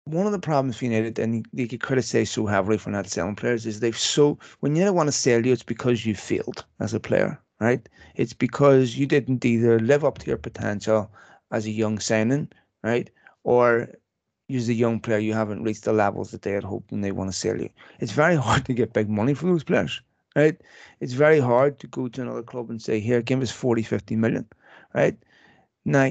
[0.04, 3.36] one of the problems for United, and you could criticize so heavily for not selling
[3.36, 6.94] players, is they've so when United want to sell you, it's because you failed as
[6.94, 7.88] a player, right?
[8.16, 11.10] It's because you didn't either live up to your potential
[11.50, 12.48] as a young signing,
[12.82, 13.08] right?
[13.48, 13.88] Or
[14.48, 17.12] use a young player you haven't reached the levels that they had hoped and they
[17.12, 17.70] want to sell you.
[17.98, 20.02] It's very hard to get big money for those players,
[20.36, 20.60] right?
[21.00, 24.16] It's very hard to go to another club and say, here, give us 40, 50
[24.16, 24.46] million,
[24.92, 25.16] right?
[25.86, 26.10] Now,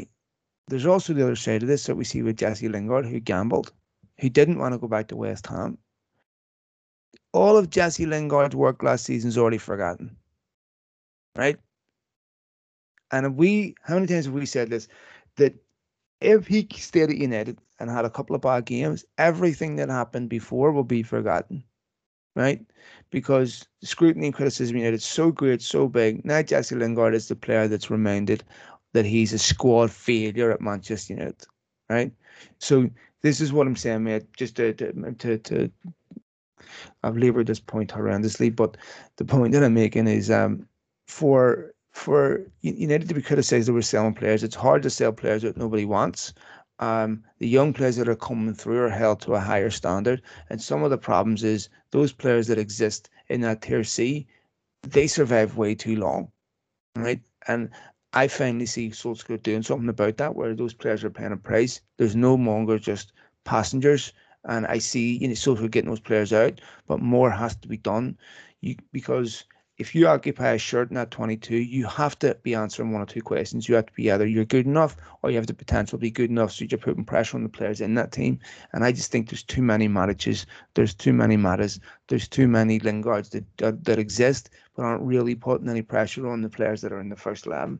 [0.67, 3.71] there's also the other side of this that we see with Jesse Lingard, who gambled,
[4.19, 5.77] who didn't want to go back to West Ham.
[7.33, 10.17] All of Jesse Lingard's work last season is already forgotten,
[11.35, 11.57] right?
[13.11, 14.87] And we, how many times have we said this?
[15.35, 15.53] That
[16.21, 20.29] if he stayed at United and had a couple of bad games, everything that happened
[20.29, 21.63] before will be forgotten,
[22.35, 22.65] right?
[23.11, 26.25] Because scrutiny and criticism United is so great, so big.
[26.25, 28.43] Now Jesse Lingard is the player that's reminded
[28.93, 31.45] that he's a squad failure at Manchester United,
[31.89, 32.11] right?
[32.59, 32.89] So
[33.21, 34.25] this is what I'm saying, mate.
[34.35, 35.71] Just to to to, to
[37.03, 38.77] I've labored this point horrendously, but
[39.17, 40.67] the point that I'm making is um
[41.07, 45.57] for for United to be criticised over selling players, it's hard to sell players that
[45.57, 46.33] nobody wants.
[46.79, 50.61] Um, the young players that are coming through are held to a higher standard, and
[50.61, 54.27] some of the problems is those players that exist in that tier C,
[54.83, 56.31] they survive way too long,
[56.95, 57.21] right?
[57.47, 57.69] And
[58.13, 61.81] I finally see Solskjaer doing something about that, where those players are paying a price.
[61.97, 63.11] There's no longer just
[63.43, 64.13] passengers,
[64.45, 67.77] and I see you know Solskjaer getting those players out, but more has to be
[67.77, 68.17] done.
[68.61, 69.45] You because
[69.77, 73.05] if you occupy a shirt in that 22, you have to be answering one or
[73.05, 73.69] two questions.
[73.69, 76.09] You have to be either you're good enough or you have the potential to be
[76.09, 76.51] good enough.
[76.51, 78.39] So you're putting pressure on the players in that team.
[78.73, 82.79] And I just think there's too many Matiches, there's too many Matas, there's too many
[82.79, 86.91] Lingards that, that, that exist, but aren't really putting any pressure on the players that
[86.91, 87.79] are in the first 11.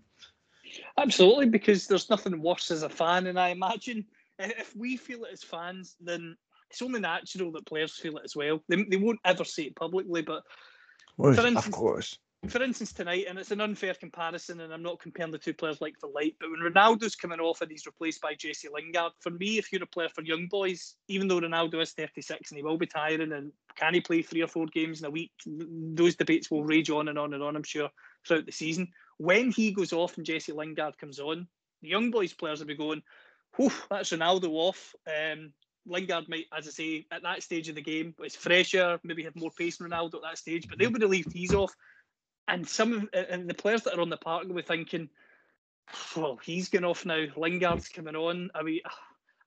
[0.98, 3.26] Absolutely, because there's nothing worse as a fan.
[3.26, 4.06] And I imagine
[4.38, 6.38] if we feel it as fans, then
[6.70, 8.62] it's only natural that players feel it as well.
[8.68, 10.44] They, they won't ever say it publicly, but
[11.46, 12.18] instance, of course.
[12.48, 15.82] For instance, tonight, and it's an unfair comparison, and I'm not comparing the two players
[15.82, 19.32] like for light, but when Ronaldo's coming off and he's replaced by Jesse Lingard, for
[19.32, 22.64] me, if you're a player for young boys, even though Ronaldo is 36 and he
[22.64, 26.16] will be tiring, and can he play three or four games in a week, those
[26.16, 27.90] debates will rage on and on and on, I'm sure,
[28.26, 28.90] throughout the season.
[29.18, 31.48] When he goes off and Jesse Lingard comes on,
[31.82, 33.02] the young boys players will be going,
[33.56, 34.96] whew, that's Ronaldo off.
[35.08, 35.54] Um,
[35.88, 39.36] Lingard might, as I say, at that stage of the game, it's fresher, maybe have
[39.36, 41.76] more pace than Ronaldo at that stage, but they'll be relieved he's off.
[42.48, 45.10] And some of and the players that are on the park will be thinking,
[46.16, 47.26] well, he's going off now.
[47.36, 48.50] Lingard's coming on.
[48.56, 48.82] Are we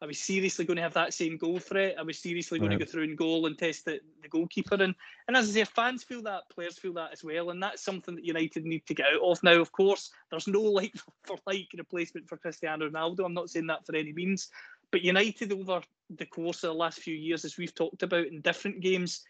[0.03, 1.99] are we seriously going to have that same goal threat?
[1.99, 2.79] Are we seriously going right.
[2.79, 4.77] to go through and goal and test the, the goalkeeper?
[4.77, 4.95] And
[5.29, 8.15] and as I say, fans feel that, players feel that as well, and that's something
[8.15, 9.43] that United need to get out of.
[9.43, 13.25] Now, of course, there's no like for like replacement for Cristiano Ronaldo.
[13.25, 14.49] I'm not saying that for any means,
[14.91, 18.41] but United, over the course of the last few years, as we've talked about in
[18.41, 19.25] different games,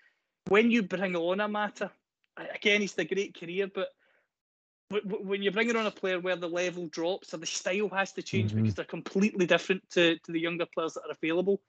[0.48, 1.90] when you bring on a Mata,
[2.54, 3.88] again, he's a great career, but
[5.04, 8.22] when you're bringing on a player where the level drops or the style has to
[8.22, 8.62] change mm-hmm.
[8.62, 11.60] because they're completely different to, to the younger players that are available,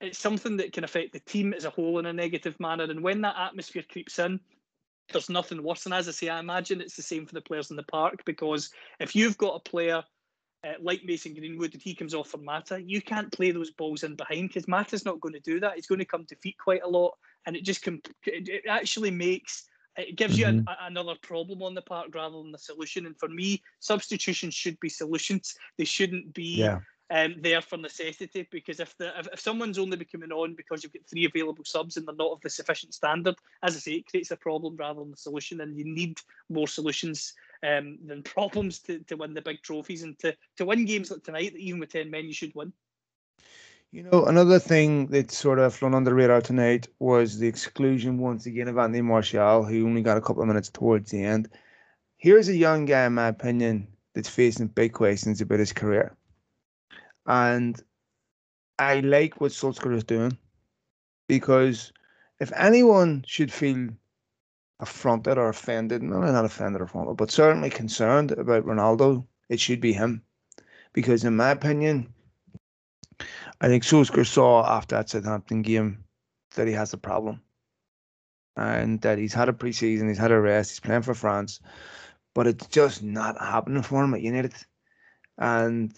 [0.00, 2.84] it's something that can affect the team as a whole in a negative manner.
[2.84, 4.40] And when that atmosphere creeps in,
[5.12, 5.84] there's nothing worse.
[5.84, 8.24] And as I say, I imagine it's the same for the players in the park
[8.24, 10.02] because if you've got a player
[10.66, 14.02] uh, like Mason Greenwood and he comes off for Mata, you can't play those balls
[14.02, 15.74] in behind because Mata's not going to do that.
[15.74, 19.10] He's going to come to feet quite a lot, and it just comp- it actually
[19.10, 20.58] makes it gives mm-hmm.
[20.58, 23.06] you a, another problem on the park rather than the solution.
[23.06, 25.54] And for me, substitutions should be solutions.
[25.78, 26.80] They shouldn't be yeah.
[27.10, 30.92] um, there for necessity because if the if, if someone's only becoming on because you've
[30.92, 34.06] got three available subs and they're not of the sufficient standard, as I say, it
[34.06, 35.60] creates a problem rather than the solution.
[35.60, 36.18] And you need
[36.50, 40.84] more solutions um, than problems to, to win the big trophies and to, to win
[40.84, 42.72] games like tonight that even with 10 men you should win.
[43.92, 48.18] You know, another thing that sort of flown under the radar tonight was the exclusion
[48.18, 51.48] once again of Anthony Martial, who only got a couple of minutes towards the end.
[52.18, 56.16] Here's a young guy, in my opinion, that's facing big questions about his career.
[57.26, 57.80] And
[58.78, 60.36] I like what Solskjaer is doing
[61.28, 61.92] because
[62.40, 63.88] if anyone should feel
[64.80, 69.80] affronted or offended, no, not offended or affronted, but certainly concerned about Ronaldo, it should
[69.80, 70.22] be him.
[70.92, 72.12] Because in my opinion,
[73.60, 76.04] I think Solskjaer saw after that Southampton game
[76.54, 77.40] that he has a problem.
[78.56, 81.60] And that he's had a preseason, he's had a rest, he's playing for France,
[82.34, 84.54] but it's just not happening for him at United.
[85.36, 85.92] And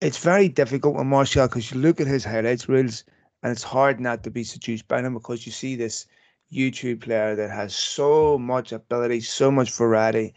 [0.00, 3.04] it's very difficult with Martial because you look at his highlights reels
[3.42, 6.06] and it's hard not to be seduced by him because you see this
[6.52, 10.34] YouTube player that has so much ability, so much variety,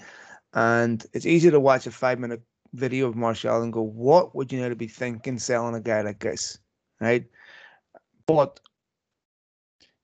[0.53, 2.41] and it's easy to watch a five minute
[2.73, 6.01] video of Martial and go, "What would you need to be thinking selling a guy
[6.01, 6.59] like this?"
[6.99, 7.25] Right?
[8.25, 8.59] But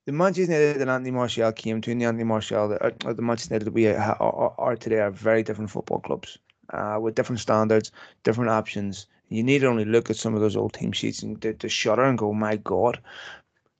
[0.06, 3.22] the Manchester United that Anthony Martial came to, and the Anthony Martial that or the
[3.22, 4.18] Manchester United that we are,
[4.58, 6.38] are today are very different football clubs
[6.74, 7.92] uh, with different standards,
[8.24, 9.06] different options.
[9.30, 12.04] You need only look at some of those old team sheets and to, to shudder
[12.04, 13.00] and go, "My God!"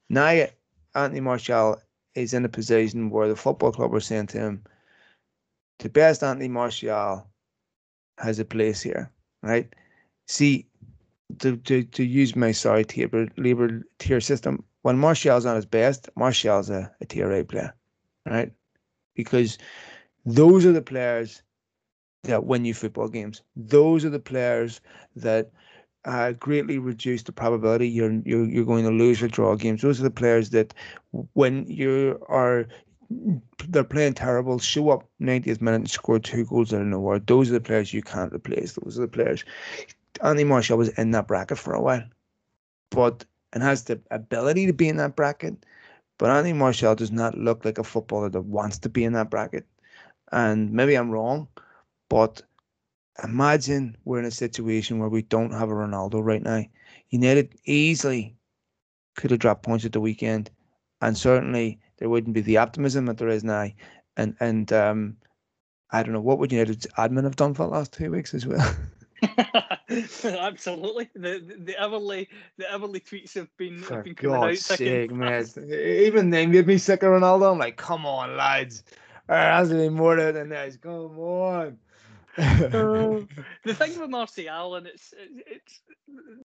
[0.10, 0.46] Now
[0.94, 1.82] Anthony Martial
[2.20, 4.64] he's in a position where the football club are saying to him,
[5.80, 7.26] the best Anthony Martial
[8.18, 9.12] has a place here,
[9.42, 9.74] right?
[10.28, 10.68] See,
[11.40, 16.10] to, to, to use my sorry tier, labor tier system, when Martial's on his best,
[16.16, 17.74] Martial's a, a tier A player,
[18.26, 18.52] right?
[19.16, 19.58] Because
[20.26, 21.42] those are the players
[22.24, 23.42] that win you football games.
[23.56, 24.82] Those are the players
[25.16, 25.52] that
[26.06, 29.82] uh, greatly reduce the probability you're, you're you're going to lose or draw games.
[29.82, 30.74] Those are the players that
[31.34, 32.68] when you are
[33.68, 37.20] they're playing terrible, show up 90th minute and score two goals out of nowhere.
[37.20, 38.74] Those are the players you can't replace.
[38.74, 39.44] Those are the players.
[40.22, 42.04] Anthony Martial was in that bracket for a while,
[42.92, 45.66] but and has the ability to be in that bracket.
[46.18, 49.30] But Anthony Martial does not look like a footballer that wants to be in that
[49.30, 49.66] bracket.
[50.32, 51.48] And maybe I'm wrong,
[52.10, 52.44] but
[53.24, 56.64] imagine we're in a situation where we don't have a Ronaldo right now.
[57.10, 58.36] United easily
[59.16, 60.50] could have dropped points at the weekend,
[61.02, 63.68] and certainly there wouldn't be the optimism that there is now.
[64.18, 65.18] And and um,
[65.92, 68.46] I don't know what would United's admin have done for the last two weeks as
[68.46, 68.76] well.
[70.24, 74.78] Absolutely, the the Everly the Everly tweets have been For have been coming God's out.
[74.78, 75.46] sake, man!
[75.72, 77.52] Even they made me sick of Ronaldo.
[77.52, 78.84] I'm like, come on, lads.
[79.28, 80.78] There has to be more to it than this.
[80.78, 81.78] Come on.
[82.38, 83.22] Uh,
[83.66, 85.82] the thing with Martial, and it's it's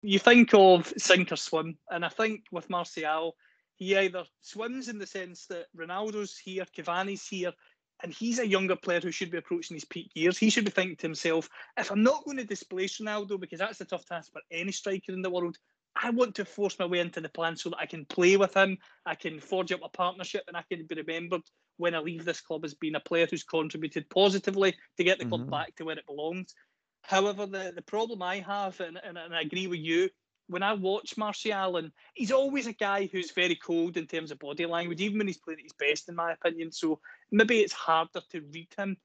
[0.01, 3.36] you think of sink or swim, and I think with Martial,
[3.75, 7.53] he either swims in the sense that Ronaldo's here, Cavani's here,
[8.01, 10.38] and he's a younger player who should be approaching his peak years.
[10.38, 13.81] He should be thinking to himself, if I'm not going to displace Ronaldo, because that's
[13.81, 15.57] a tough task for any striker in the world,
[15.95, 18.55] I want to force my way into the plan so that I can play with
[18.55, 21.43] him, I can forge up a partnership, and I can be remembered
[21.78, 25.26] when I leave this club as being a player who's contributed positively to get the
[25.26, 25.51] club Mhm.
[25.51, 26.53] back to where it belongs.
[27.01, 30.09] However, the, the problem I have, and, and, and I agree with you,
[30.47, 34.39] when I watch Martial, and he's always a guy who's very cold in terms of
[34.39, 36.71] body language, even when he's playing at his best, in my opinion.
[36.71, 36.99] So
[37.32, 38.97] maybe it's harder to read him,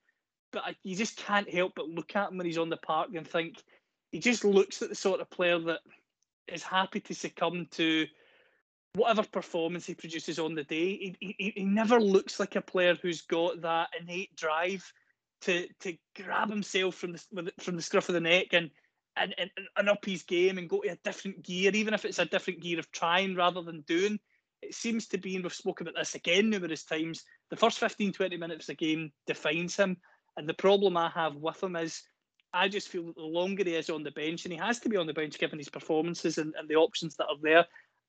[0.52, 3.10] but I, you just can't help but look at him when he's on the park
[3.14, 3.62] and think
[4.12, 5.80] he just looks like the sort of player that
[6.48, 8.06] is happy to succumb to
[8.94, 11.14] whatever performance he produces on the day.
[11.20, 14.90] He, he, he never looks like a player who's got that innate drive
[15.42, 18.70] to to grab himself from the from the scruff of the neck and
[19.16, 22.18] and, and and up his game and go to a different gear, even if it's
[22.18, 24.18] a different gear of trying rather than doing.
[24.60, 28.12] It seems to be, and we've spoken about this again numerous times, the first 15,
[28.12, 29.96] 20 minutes of the game defines him.
[30.36, 32.02] And the problem I have with him is
[32.52, 34.88] I just feel that the longer he is on the bench, and he has to
[34.88, 37.66] be on the bench given his performances and, and the options that are there,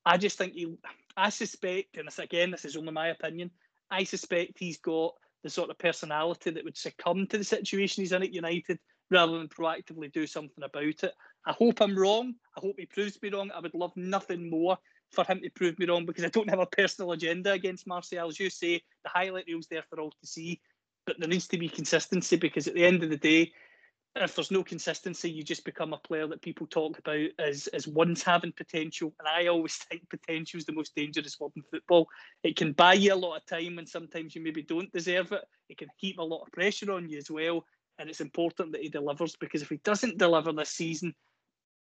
[0.09, 0.75] I just think he,
[1.15, 3.51] I suspect, and this again, this is only my opinion,
[3.91, 8.11] I suspect he's got the sort of personality that would succumb to the situation he's
[8.11, 8.79] in at United
[9.11, 11.13] rather than proactively do something about it.
[11.45, 12.33] I hope I'm wrong.
[12.57, 13.51] I hope he proves me wrong.
[13.53, 14.79] I would love nothing more
[15.11, 18.27] for him to prove me wrong because I don't have a personal agenda against Martial.
[18.27, 20.59] As you say, the highlight reel's there for all to see,
[21.05, 23.51] but there needs to be consistency because at the end of the day,
[24.15, 27.87] if there's no consistency, you just become a player that people talk about as as
[27.87, 29.13] once having potential.
[29.19, 32.07] And I always think potential is the most dangerous word in football.
[32.43, 35.43] It can buy you a lot of time, and sometimes you maybe don't deserve it.
[35.69, 37.65] It can heap a lot of pressure on you as well.
[37.99, 41.13] And it's important that he delivers because if he doesn't deliver this season,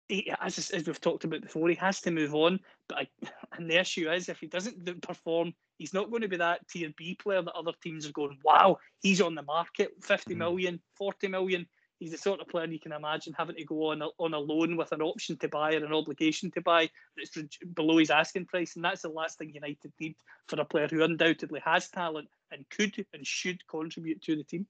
[0.09, 2.59] he, as, as we've talked about before, he has to move on.
[2.89, 3.09] But I,
[3.57, 6.91] and the issue is, if he doesn't perform, he's not going to be that tier
[6.97, 10.39] B player that other teams are going, wow, he's on the market, 50 Mhm.
[10.39, 11.67] million, 40 million.
[12.01, 14.39] He's the sort of player you can imagine having to go on a, on a
[14.39, 17.37] loan with an option to buy or an obligation to buy that's
[17.75, 18.75] below his asking price.
[18.75, 20.17] And that's the last thing United need
[20.49, 24.67] for a player who undoubtedly has talent and could and should contribute to the team.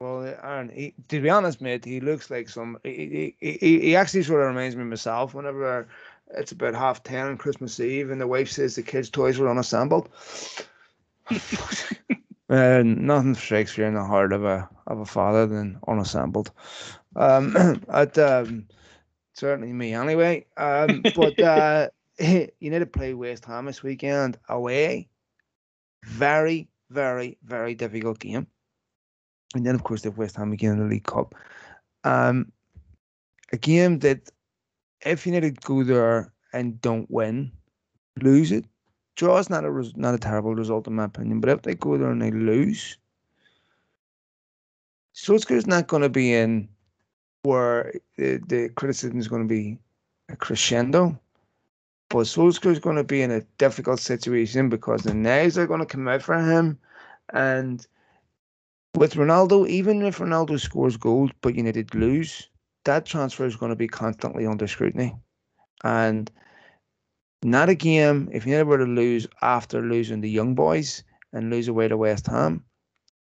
[0.00, 2.78] Well, Aaron, he, to be honest, mate, he looks like some.
[2.82, 5.86] He, he, he, he actually sort of reminds me of myself whenever
[6.34, 9.48] it's about half ten on Christmas Eve and the wife says the kids' toys were
[9.48, 10.08] unassembled.
[12.48, 16.52] Uh, nothing strikes fear in the heart of a of a father than unassembled.
[17.16, 17.56] Um,
[17.88, 18.66] at um,
[19.34, 20.46] certainly me anyway.
[20.56, 21.88] Um, but uh,
[22.18, 25.08] you need to play West Ham this weekend away.
[26.04, 28.46] Very, very, very difficult game.
[29.54, 31.34] And then of course they have West Ham again in the League Cup.
[32.04, 32.52] Um,
[33.52, 34.30] a game that
[35.04, 37.52] if you need to go there and don't win,
[38.20, 38.64] lose it.
[39.16, 41.74] Draw is not a res- not a terrible result in my opinion, but if they
[41.74, 42.98] go there and they lose,
[45.14, 46.68] Solskjaer's not going to be in
[47.42, 49.78] where the, the criticism is going to be
[50.28, 51.18] a crescendo.
[52.10, 55.86] But Solskjaer's going to be in a difficult situation because the knives are going to
[55.86, 56.78] come out for him.
[57.32, 57.84] And
[58.94, 62.48] with Ronaldo, even if Ronaldo scores goals but United lose,
[62.84, 65.16] that transfer is going to be constantly under scrutiny.
[65.82, 66.30] And
[67.42, 71.68] not a game, if United were to lose after losing the young boys and lose
[71.68, 72.64] away to West Ham,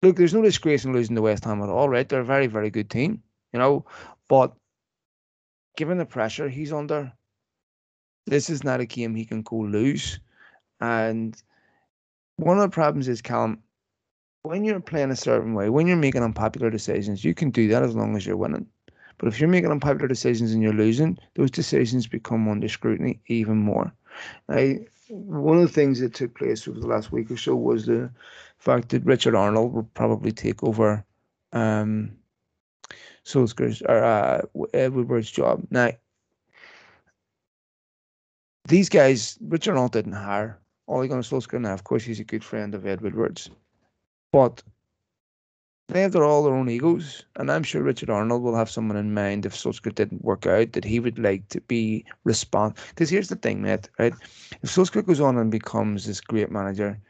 [0.03, 2.09] look, there's no disgrace in losing to West Ham at all, right?
[2.09, 3.23] They're a very, very good team,
[3.53, 3.85] you know.
[4.29, 4.53] But
[5.77, 7.13] given the pressure he's under,
[8.27, 10.21] this is not a game he can go lose.
[10.81, 11.41] And
[12.37, 13.63] one of the problems is, Callum,
[14.43, 17.83] when you're playing a certain way, when you're making unpopular decisions, you can do that
[17.83, 18.67] as long as you're winning.
[19.19, 23.57] But if you're making unpopular decisions and you're losing, those decisions become under scrutiny even
[23.57, 23.93] more.
[24.49, 27.87] I one of the things that took place over the last week or so was
[27.87, 28.11] the
[28.59, 31.05] fact that Richard Arnold will probably take over
[31.53, 32.13] um,
[33.25, 35.67] Solskjaer's or uh, Woodward's job.
[35.71, 35.93] Now,
[38.67, 40.59] these guys, Richard Arnold didn't hire
[40.89, 41.61] Ole Gunnar Solskjaer.
[41.61, 43.51] Now, of course, he's a good friend of Ed Woodward's,
[44.33, 44.63] but
[45.89, 48.99] they have their, all their own egos, and I'm sure Richard Arnold will have someone
[48.99, 52.75] in mind if Solskjaer didn't work out that he would like to be respond.
[52.91, 54.13] Because here's the thing, mate, right?
[54.63, 57.01] If Solskjaer goes on and becomes this great manager,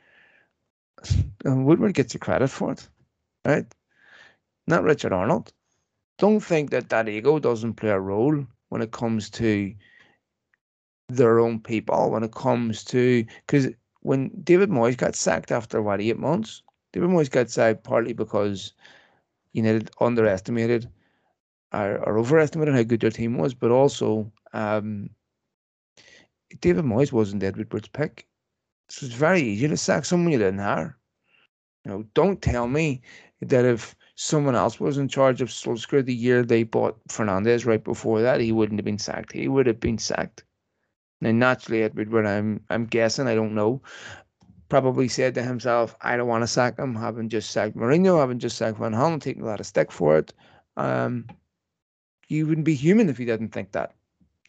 [1.44, 2.88] Woodward gets the credit for it,
[3.44, 3.66] right?
[4.68, 5.52] Not Richard Arnold.
[6.18, 9.74] Don't think that that ego doesn't play a role when it comes to
[11.08, 12.10] their own people.
[12.10, 13.68] When it comes to because
[14.00, 16.62] when David Moyes got sacked after what eight months
[16.92, 18.72] David Moyes got sacked partly because
[19.52, 20.88] United underestimated
[21.72, 25.10] or, or overestimated how good their team was, but also um,
[26.60, 28.26] David Moyes wasn't Ed Woodward's pick.
[28.88, 30.96] So it's very easy to sack someone you didn't hire.
[31.84, 33.02] You know, don't tell me
[33.42, 37.82] that if someone else was in charge of Solskjaer the year they bought Fernandes right
[37.82, 39.32] before that, he wouldn't have been sacked.
[39.32, 40.44] He would have been sacked.
[41.20, 43.82] Now, naturally, Ed Woodward, I'm I'm guessing, I don't know,
[44.68, 48.38] probably said to himself, I don't want to sack him, having just sacked Mourinho, having
[48.38, 50.32] just sacked Van Gaal, taking a lot of stick for it.
[50.76, 51.26] Um,
[52.28, 53.94] you wouldn't be human if you didn't think that.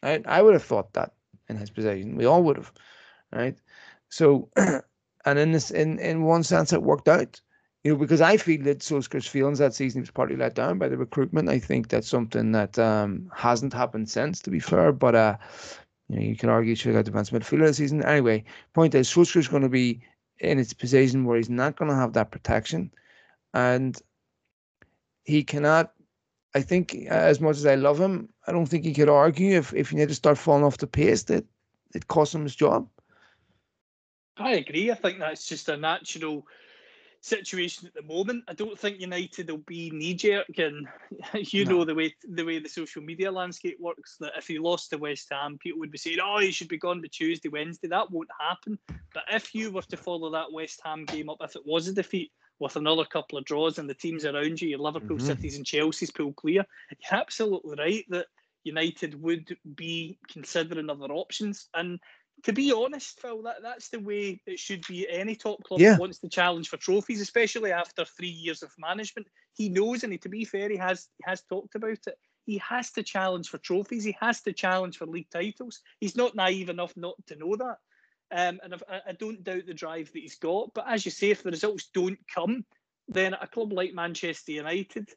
[0.03, 0.25] Right?
[0.27, 1.13] I would have thought that
[1.47, 2.15] in his position.
[2.15, 2.71] We all would have.
[3.33, 3.57] Right?
[4.09, 7.41] So, and in this, in, in one sense, it worked out.
[7.83, 10.89] You know, because I feel that Solskjaer's feelings that season was partly let down by
[10.89, 11.47] the recruitment.
[11.47, 14.91] I think that's something that um, hasn't happened since, to be fair.
[14.91, 15.37] But uh,
[16.09, 18.03] you know, you can argue should have got defensive midfielder this season.
[18.03, 18.43] Anyway,
[18.73, 20.01] point is, Solskjaer's going to be
[20.39, 22.91] in its position where he's not going to have that protection,
[23.53, 23.99] and
[25.23, 25.93] he cannot.
[26.55, 29.73] I think, as much as I love him, I don't think he could argue if
[29.73, 31.45] if you need to start falling off the pace that
[31.93, 32.87] it cost him his job.
[34.37, 34.89] I agree.
[34.89, 36.47] I think that's just a natural
[37.21, 38.43] situation at the moment.
[38.47, 40.87] I don't think United will be knee jerk, and
[41.33, 41.71] you no.
[41.71, 44.17] know the way the way the social media landscape works.
[44.19, 46.77] That if you lost to West Ham, people would be saying, "Oh, you should be
[46.77, 48.79] gone to Tuesday, Wednesday." That won't happen.
[49.13, 51.93] But if you were to follow that West Ham game up, if it was a
[51.93, 55.25] defeat with another couple of draws and the teams around you, your Liverpool, mm-hmm.
[55.25, 58.27] Cities, and Chelsea's pull clear, you're absolutely right that
[58.63, 61.99] United would be considering other options and
[62.43, 65.07] to be honest, Phil, that, that's the way it should be.
[65.09, 65.97] Any top club yeah.
[65.97, 69.27] wants to challenge for trophies, especially after three years of management.
[69.55, 72.17] He knows, and he, to be fair, he has he has talked about it.
[72.45, 74.03] He has to challenge for trophies.
[74.03, 75.81] He has to challenge for league titles.
[75.99, 77.77] He's not naive enough not to know that.
[78.31, 80.73] Um, and I, I don't doubt the drive that he's got.
[80.73, 82.65] But as you say, if the results don't come,
[83.07, 85.09] then a club like Manchester United,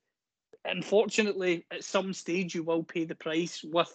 [0.65, 3.93] unfortunately, at some stage you will pay the price with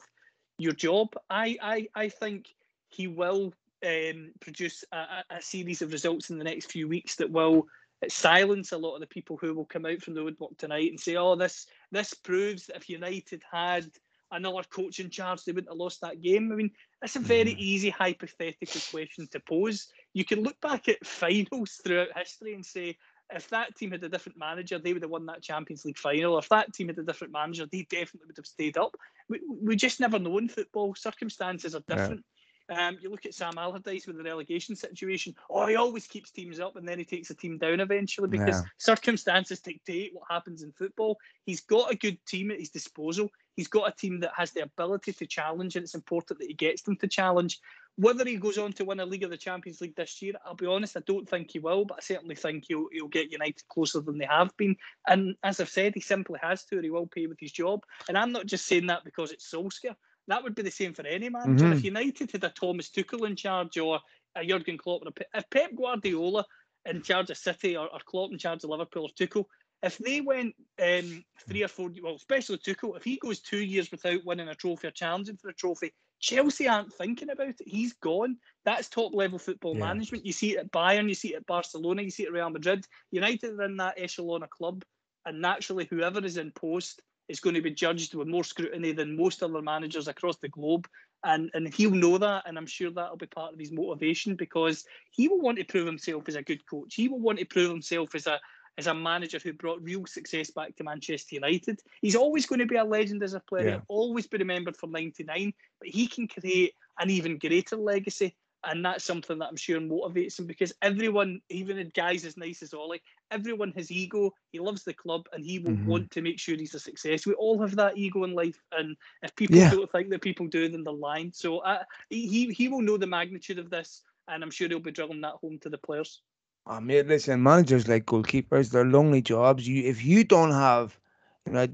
[0.57, 1.09] your job.
[1.30, 2.47] I I, I think
[2.90, 3.54] he will
[3.86, 7.68] um, produce a, a, series of results in the next few weeks that will
[8.10, 11.00] silence a lot of the people who will come out from the woodwork tonight and
[11.00, 13.86] say, "Oh, this this proves that if United had
[14.32, 16.72] another coach in charge, they wouldn't have lost that game." I mean,
[17.04, 17.58] it's a very mm.
[17.58, 19.88] easy hypothetical question to pose.
[20.14, 22.98] You can look back at finals throughout history and say,
[23.34, 26.38] if that team had a different manager, they would have won that Champions League final.
[26.38, 28.96] If that team had a different manager, they definitely would have stayed up.
[29.28, 30.96] We, we just never know in football.
[30.96, 32.24] Circumstances are different.
[32.70, 35.36] Um, you look at Sam Allardyce with the relegation situation.
[35.49, 38.61] Oh, he always keeps teams up and then he takes a team down eventually because
[38.61, 38.70] yeah.
[38.78, 41.18] circumstances dictate what happens in football.
[41.45, 43.32] He's got a good team at his disposal.
[43.57, 46.53] He's got a team that has the ability to challenge, and it's important that he
[46.53, 47.59] gets them to challenge.
[47.95, 50.53] Whether he goes on to win a League of the Champions League this year, I'll
[50.53, 53.68] be honest, I don't think he will, but I certainly think he'll, he'll get United
[53.68, 54.76] closer than they have been.
[55.07, 57.84] And as I've said, he simply has to, or he will pay with his job.
[58.07, 59.95] And I'm not just saying that because it's Solskjaer.
[60.28, 61.65] That would be the same for any manager.
[61.65, 61.73] Mm-hmm.
[61.73, 63.99] If United had a Thomas Tuchel in charge or
[64.36, 66.45] a Jurgen Klopp, or a, if Pep Guardiola
[66.86, 69.45] in charge of City or, or Klopp in charge of Liverpool or Tuchel,
[69.84, 73.91] if they went um, three or four, well, especially Tuchel, if he goes two years
[73.91, 77.61] without winning a trophy or challenging for a trophy, Chelsea aren't thinking about it.
[77.65, 78.38] He's gone.
[78.65, 79.86] That's top level football yeah.
[79.86, 80.25] management.
[80.25, 82.49] You see it at Bayern, you see it at Barcelona, you see it at Real
[82.49, 82.86] Madrid.
[83.11, 84.84] United are in that echelon of club,
[85.25, 89.17] and naturally, whoever is in post is going to be judged with more scrutiny than
[89.17, 90.88] most other managers across the globe.
[91.23, 94.86] And, and he'll know that, and I'm sure that'll be part of his motivation because
[95.11, 96.93] he will want to prove himself as a good coach.
[96.93, 98.39] He will want to prove himself as a
[98.78, 101.82] as a manager who brought real success back to Manchester United.
[102.01, 103.80] He's always going to be a legend as a player, yeah.
[103.88, 109.03] always be remembered for 99, but he can create an even greater legacy and that's
[109.03, 112.97] something that I'm sure motivates him because everyone, even in guys as nice as Ole,
[113.32, 114.32] everyone has ego.
[114.51, 115.86] He loves the club and he will mm-hmm.
[115.88, 117.26] want to make sure he's a success.
[117.26, 119.70] We all have that ego in life, and if people yeah.
[119.70, 121.32] don't think that people do, then they're lying.
[121.34, 124.91] So uh, he he will know the magnitude of this, and I'm sure he'll be
[124.91, 126.22] drilling that home to the players.
[126.66, 129.68] Oh, mean, listen, managers like goalkeepers, they're lonely jobs.
[129.68, 130.97] You if you don't have,
[131.45, 131.68] you know,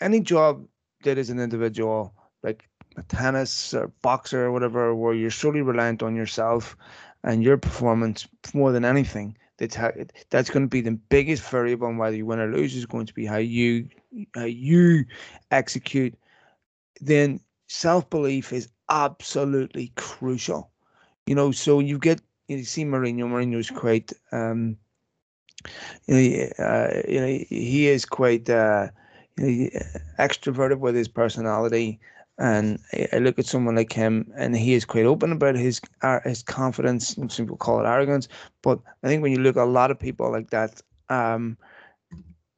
[0.00, 0.66] any job
[1.02, 2.68] that is an individual like
[3.08, 6.76] tennis or boxer or whatever, where you're solely reliant on yourself
[7.24, 9.36] and your performance more than anything.
[9.58, 9.76] That's
[10.30, 13.06] that's going to be the biggest variable on whether you win or lose is going
[13.06, 13.88] to be how you
[14.34, 15.04] how you
[15.50, 16.14] execute.
[17.00, 20.70] Then self belief is absolutely crucial.
[21.26, 23.24] You know, so you get you see Mourinho.
[23.28, 24.76] Mourinho's quite um,
[26.06, 28.88] you know, uh, you know he is quite uh,
[29.36, 29.80] you know,
[30.18, 32.00] extroverted with his personality
[32.38, 32.78] and
[33.12, 35.80] I look at someone like him, and he is quite open about his
[36.24, 37.14] his confidence.
[37.14, 38.28] Some people call it arrogance,
[38.62, 41.56] but I think when you look at a lot of people like that, um,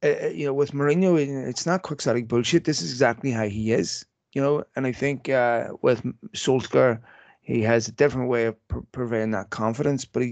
[0.04, 2.64] uh, you know, with Mourinho, it's not quixotic bullshit.
[2.64, 4.64] This is exactly how he is, you know.
[4.76, 6.02] And I think uh, with
[6.34, 7.00] Solskjaer,
[7.42, 10.22] he has a different way of pr- purveying that confidence, but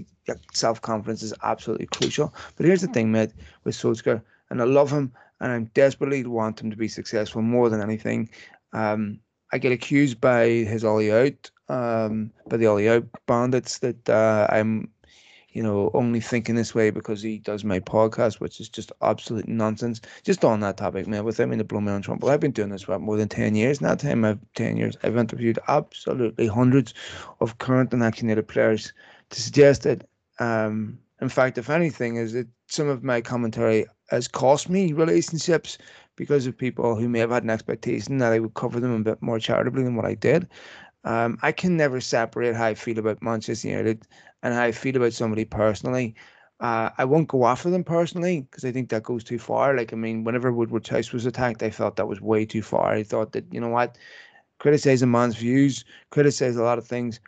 [0.53, 2.33] self confidence is absolutely crucial.
[2.55, 3.31] But here's the thing, mate,
[3.65, 7.69] with Solskjaer, and I love him, and I'm desperately want him to be successful more
[7.69, 8.29] than anything.
[8.71, 9.19] Um,
[9.53, 14.47] I get accused by his Ole Out, um, by the Ole Out bandits that uh,
[14.49, 14.89] I'm,
[15.49, 19.47] you know, only thinking this way because he does my podcast, which is just absolute
[19.47, 20.01] nonsense.
[20.23, 22.69] Just on that topic, man, without me to blow my own trumpet, I've been doing
[22.69, 23.79] this for more than 10 years.
[23.79, 26.95] Now, time I've 10 years, I've interviewed absolutely hundreds
[27.39, 28.91] of current and actionated players
[29.29, 34.27] to suggest that, um, in fact, if anything, is that some of my commentary has
[34.27, 35.77] cost me relationships
[36.15, 38.99] because of people who may have had an expectation that I would cover them a
[38.99, 40.47] bit more charitably than what I did.
[41.03, 44.07] Um, I can never separate how I feel about Manchester United
[44.41, 46.15] and how I feel about somebody personally.
[46.59, 49.75] Uh, I won't go after them personally because I think that goes too far.
[49.75, 52.93] Like, I mean, whenever Woodward's house was attacked, I felt that was way too far.
[52.93, 53.97] I thought that, you know what,
[54.59, 57.19] criticize a man's views, criticize a lot of things,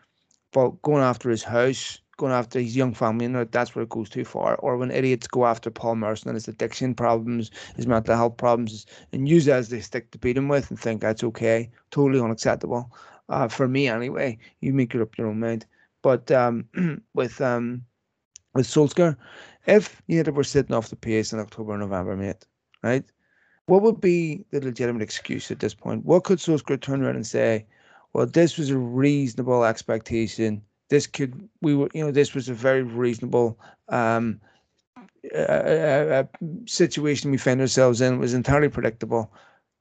[0.53, 4.09] but going after his house going after his young family, and that's where it goes
[4.09, 4.55] too far.
[4.55, 8.85] Or when idiots go after Paul Merson and his addiction problems, his mental health problems,
[9.11, 12.21] and use that as they stick to beat him with and think that's okay, totally
[12.21, 12.91] unacceptable.
[13.29, 15.65] Uh, for me anyway, you make it up your own mind.
[16.01, 16.65] But um,
[17.13, 17.83] with um,
[18.53, 19.17] with Solskjaer,
[19.65, 22.45] if United were sitting off the pace in October, November, mate,
[22.83, 23.03] right?
[23.65, 26.05] What would be the legitimate excuse at this point?
[26.05, 27.65] What could Solskjaer turn around and say?
[28.13, 32.53] Well, this was a reasonable expectation this could we were you know this was a
[32.53, 33.59] very reasonable
[33.89, 34.39] um,
[36.65, 38.19] situation we found ourselves in.
[38.19, 39.31] Was entirely predictable.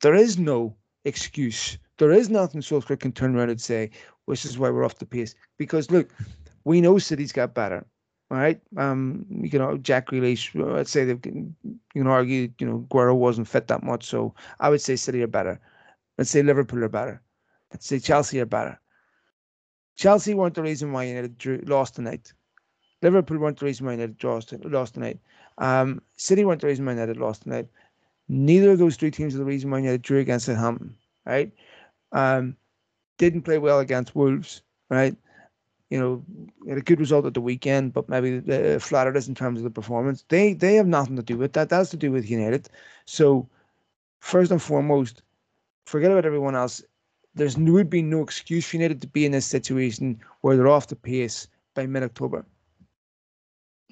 [0.01, 0.75] There is no
[1.05, 1.79] excuse.
[1.99, 3.91] There is nothing Solskjaer can turn around and say,
[4.25, 5.35] which is why we're off the pace.
[5.59, 6.11] Because look,
[6.65, 7.87] we know City's got better.
[8.31, 8.61] Right.
[8.79, 13.15] Um, you know, Jack Grealish, let's say they can, you can argue, you know, Agüero
[13.15, 14.07] wasn't fit that much.
[14.07, 15.61] So I would say City are better.
[16.19, 17.23] Let's say Liverpool are better.
[17.71, 18.81] Let's say Chelsea are better.
[19.97, 22.33] Chelsea weren't the reason why United drew, lost tonight.
[23.03, 25.19] Liverpool weren't the reason why United lost, lost tonight.
[25.59, 27.69] Um, City weren't the reason why United lost tonight.
[28.29, 31.53] Neither of those three teams are the reason why United drew against Southampton, right?
[32.13, 32.57] Um,
[33.19, 35.15] didn't play well against Wolves, right?
[35.91, 36.25] You know,
[36.69, 39.65] had a good result at the weekend, but maybe uh, flattered us in terms of
[39.65, 40.25] the performance.
[40.29, 41.69] They they have nothing to do with that.
[41.69, 42.69] That's to do with United.
[43.05, 43.49] So,
[44.21, 45.23] first and foremost,
[45.85, 46.83] forget about everyone else
[47.35, 50.89] there's would be no excuse for United to be in this situation where they're off
[50.89, 52.47] the pace by mid October.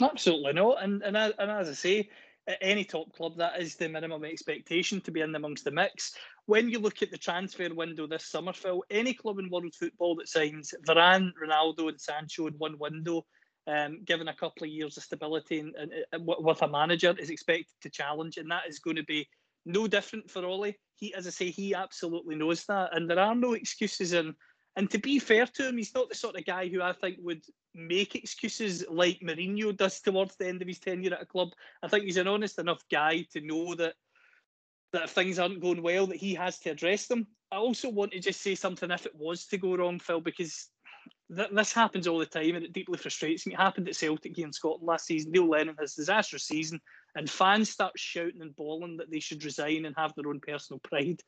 [0.01, 2.11] Absolutely no, and and as, and as I say,
[2.47, 6.17] at any top club, that is the minimum expectation to be in amongst the mix.
[6.47, 10.17] When you look at the transfer window this summer, Phil, any club in world football
[10.17, 13.25] that signs Varane, Ronaldo, and Sancho in one window,
[13.69, 17.31] um, given a couple of years of stability and, and, and with a manager, is
[17.31, 19.29] expected to challenge, and that is going to be
[19.65, 20.73] no different for Ole.
[20.97, 24.13] He, as I say, he absolutely knows that, and there are no excuses.
[24.13, 24.35] And
[24.77, 27.19] and to be fair to him, he's not the sort of guy who I think
[27.21, 27.45] would
[27.75, 31.51] make excuses like Mourinho does towards the end of his tenure at a club.
[31.83, 33.95] I think he's an honest enough guy to know that
[34.93, 37.27] that if things aren't going well, that he has to address them.
[37.51, 40.69] I also want to just say something if it was to go wrong, Phil, because
[41.37, 43.55] th- this happens all the time and it deeply frustrates me.
[43.55, 45.33] It happened at Celtic here in Scotland last season.
[45.33, 46.81] Neil Lennon has a disastrous season
[47.15, 50.81] and fans start shouting and bawling that they should resign and have their own personal
[50.81, 51.21] pride.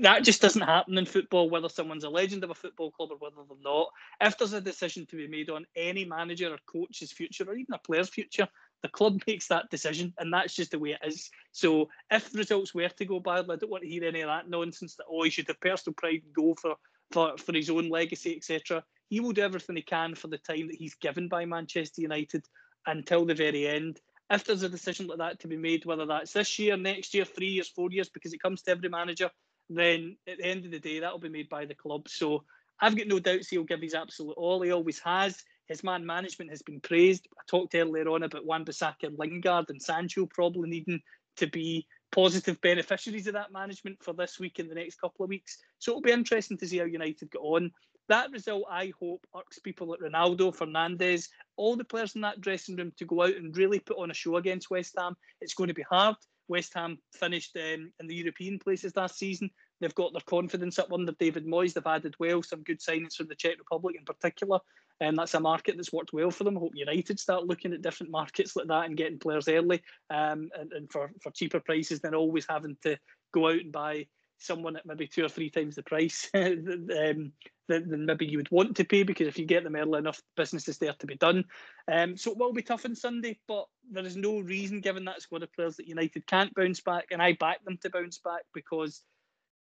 [0.00, 3.16] That just doesn't happen in football, whether someone's a legend of a football club or
[3.18, 3.88] whether they're not.
[4.20, 7.74] If there's a decision to be made on any manager or coach's future or even
[7.74, 8.48] a player's future,
[8.82, 11.30] the club makes that decision, and that's just the way it is.
[11.50, 14.28] So if the results were to go badly, I don't want to hear any of
[14.28, 16.76] that nonsense that oh he should have personal pride and go for
[17.10, 18.82] for, for his own legacy, etc
[19.12, 22.46] he will do everything he can for the time that he's given by Manchester United
[22.86, 24.00] until the very end.
[24.30, 27.26] If there's a decision like that to be made, whether that's this year, next year,
[27.26, 29.30] three years, four years, because it comes to every manager,
[29.68, 32.08] then at the end of the day, that'll be made by the club.
[32.08, 32.44] So
[32.80, 34.62] I've got no doubts he'll give his absolute all.
[34.62, 35.44] He always has.
[35.66, 37.28] His man management has been praised.
[37.38, 41.02] I talked earlier on about Wan-Bissaka and Lingard and Sancho probably needing
[41.36, 45.28] to be positive beneficiaries of that management for this week and the next couple of
[45.28, 45.58] weeks.
[45.80, 47.72] So it'll be interesting to see how United get on.
[48.08, 52.76] That result, I hope, irks people like Ronaldo, Fernandes, all the players in that dressing
[52.76, 55.16] room to go out and really put on a show against West Ham.
[55.40, 56.16] It's going to be hard.
[56.48, 59.50] West Ham finished um, in the European places last season.
[59.80, 61.72] They've got their confidence up under David Moyes.
[61.72, 64.58] They've added well some good signings from the Czech Republic in particular.
[65.00, 66.56] And that's a market that's worked well for them.
[66.56, 70.50] I hope United start looking at different markets like that and getting players early um,
[70.58, 72.96] and, and for, for cheaper prices than always having to
[73.32, 74.06] go out and buy
[74.38, 77.32] someone at maybe two or three times the price um,
[77.72, 80.20] than, than, maybe you would want to pay because if you get them early enough,
[80.36, 81.44] business is there to be done.
[81.90, 85.22] Um, so it will be tough on Sunday, but there is no reason, given that
[85.22, 88.42] squad of players, that United can't bounce back, and I back them to bounce back
[88.52, 89.02] because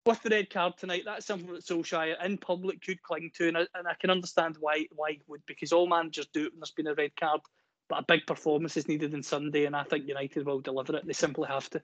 [0.05, 3.57] with the red card tonight, that's something that Solskjaer in public could cling to, and
[3.57, 6.59] I, and I can understand why why he would because all managers do it when
[6.59, 7.41] there's been a red card,
[7.89, 11.07] but a big performance is needed on Sunday, and I think United will deliver it.
[11.07, 11.81] They simply have to.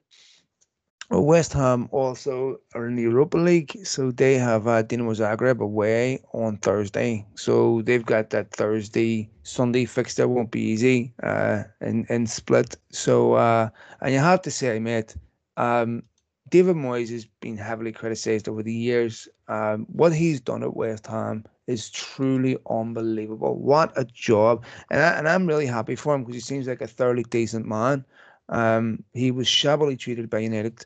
[1.10, 6.22] West Ham also are in the Europa League, so they have uh, Dinamo Zagreb away
[6.32, 7.26] on Thursday.
[7.34, 12.76] So they've got that Thursday Sunday fixture won't be easy uh, in in Split.
[12.90, 13.68] So uh,
[14.00, 15.14] and you have to say, mate,
[15.56, 16.02] um,
[16.48, 19.28] David Moyes has been heavily criticised over the years.
[19.48, 23.58] Um, what he's done at West Ham is truly unbelievable.
[23.58, 24.64] What a job!
[24.90, 27.66] And, I, and I'm really happy for him because he seems like a thoroughly decent
[27.66, 28.04] man.
[28.52, 30.84] Um, he was shabbily treated by United,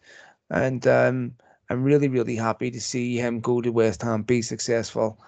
[0.51, 1.35] and um,
[1.69, 5.19] I'm really, really happy to see him go to West Ham, be successful,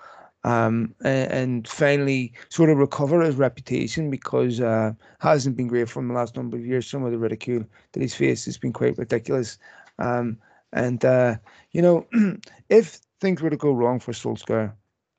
[0.45, 5.99] um, and, and, finally sort of recover his reputation because uh, hasn't been great for
[5.99, 6.89] him the last number of years.
[6.89, 9.59] Some of the ridicule that he's faced has been quite ridiculous.
[9.99, 10.39] Um,
[10.73, 11.37] and uh,
[11.73, 12.07] you know,
[12.69, 14.73] if things were to go wrong for Solskjaer,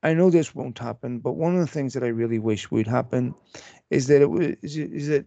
[0.03, 2.87] I know this won't happen, but one of the things that I really wish would
[2.87, 3.35] happen
[3.89, 5.25] is that it was is, is that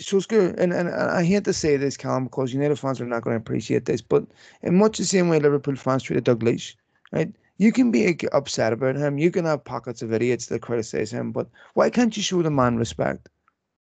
[0.00, 3.34] Solskjaer, and, and I hate to say this, Callum, because United fans are not going
[3.34, 4.24] to appreciate this, but
[4.62, 6.74] in much the same way Liverpool fans treated Dalglish,
[7.12, 7.32] right?
[7.58, 9.18] You can be upset about him.
[9.18, 12.50] You can have pockets of idiots that criticize him, but why can't you show the
[12.50, 13.28] man respect,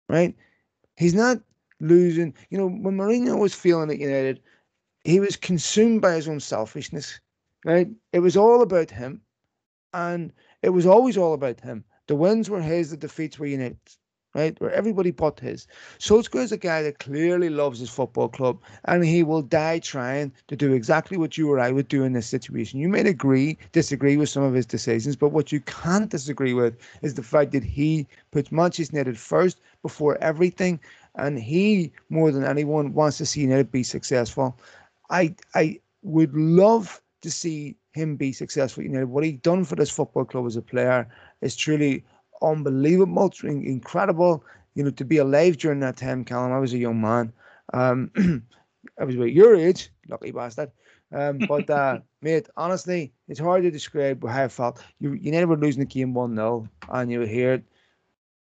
[0.08, 0.34] right?
[0.96, 1.40] He's not
[1.78, 2.34] losing.
[2.50, 4.40] You know, when Mourinho was feeling at United,
[5.04, 7.20] he was consumed by his own selfishness,
[7.64, 7.88] right?
[8.12, 9.20] It was all about him,
[9.94, 10.32] and
[10.62, 11.84] it was always all about him.
[12.08, 13.98] The wins were his, the defeats were United's,
[14.34, 14.58] right?
[14.60, 15.66] Where everybody bought his.
[15.98, 20.32] Solskjaer is a guy that clearly loves his football club, and he will die trying
[20.48, 22.80] to do exactly what you or I would do in this situation.
[22.80, 26.76] You may agree, disagree with some of his decisions, but what you can't disagree with
[27.02, 30.80] is the fact that he puts Manchester United first before everything,
[31.16, 34.56] and he, more than anyone, wants to see United be successful.
[35.10, 38.82] I I would love to see him be successful.
[38.82, 41.06] You know what he done for this football club as a player
[41.42, 42.04] is truly
[42.42, 44.44] unbelievable, incredible.
[44.74, 46.52] You know to be alive during that time, Callum.
[46.52, 47.32] I was a young man.
[47.72, 48.10] Um,
[48.98, 50.70] I was about your age, lucky bastard.
[51.12, 54.82] Um, but uh, mate, honestly, it's hard to describe how I felt.
[54.98, 57.64] You you never losing the game one 0 and you hear it.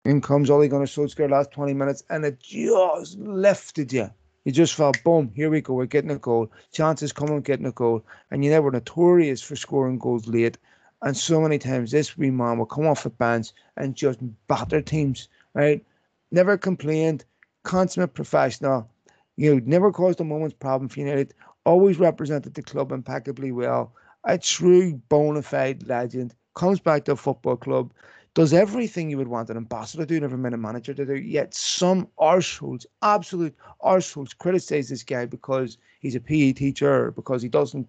[0.04, 4.10] In comes Ole Gunnar Solskjaer last twenty minutes, and it just lifted you
[4.44, 6.50] you just felt, boom, here we go, we're getting a goal.
[6.72, 8.04] Chances come on getting a goal.
[8.30, 10.58] And you we're notorious for scoring goals late.
[11.02, 14.80] And so many times this wee man will come off the bench and just batter
[14.80, 15.84] teams, right?
[16.30, 17.24] Never complained,
[17.64, 18.88] consummate professional.
[19.36, 21.34] You know, never caused a moment's problem for United.
[21.66, 23.92] Always represented the club impeccably well.
[24.24, 26.34] A true bona fide legend.
[26.54, 27.92] Comes back to a football club
[28.34, 31.16] does everything you would want an ambassador to do, never mind a manager to do.
[31.16, 37.48] Yet some arseholes, absolute arseholes, criticize this guy because he's a PE teacher because he
[37.48, 37.86] doesn't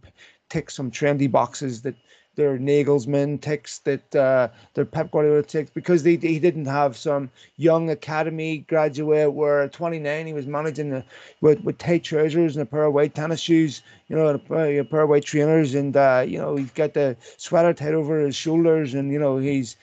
[0.49, 1.95] tick some trendy boxes that
[2.35, 7.29] their Nagelsmann ticks, that uh, their Pep Guardiola ticks, because they, he didn't have some
[7.57, 11.03] young academy graduate where at 29 he was managing the,
[11.41, 14.79] with, with tight trousers and a pair of white tennis shoes, you know, and a,
[14.79, 18.19] a pair of white trainers, and uh, you know he's got the sweater tied over
[18.19, 19.77] his shoulders, and you know he's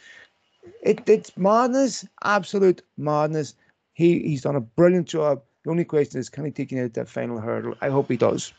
[0.82, 3.54] it, it's madness, absolute madness.
[3.94, 5.42] He he's done a brilliant job.
[5.64, 7.74] The only question is, can he take it out that final hurdle?
[7.80, 8.52] I hope he does.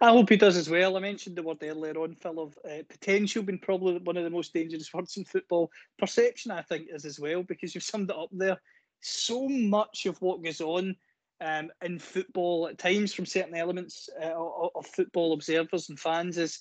[0.00, 0.96] I hope he does as well.
[0.96, 4.30] I mentioned the word earlier on, Phil, of uh, potential being probably one of the
[4.30, 5.70] most dangerous words in football.
[5.98, 8.60] Perception, I think, is as well, because you've summed it up there.
[9.00, 10.96] So much of what goes on
[11.40, 14.32] um, in football at times from certain elements uh,
[14.74, 16.60] of football observers and fans is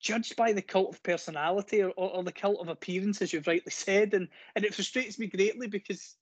[0.00, 3.46] judged by the cult of personality or, or, or, the cult of appearance, as you've
[3.46, 4.14] rightly said.
[4.14, 6.16] And and it frustrates me greatly because,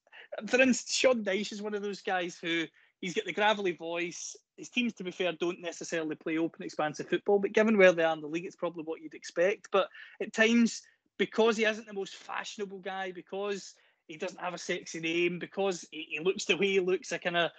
[0.46, 2.64] for instance, Sean Dyche is one of those guys who
[3.00, 4.36] he's got the gravelly voice.
[4.58, 8.04] His teams, to be fair, don't necessarily play open, expansive football, but given where they
[8.04, 9.68] are in the league, it's probably what you'd expect.
[9.70, 9.88] But
[10.20, 10.82] at times,
[11.16, 13.74] because he isn't the most fashionable guy, because
[14.08, 17.18] he doesn't have a sexy name, because he, he looks the way he looks, a
[17.18, 17.50] kind of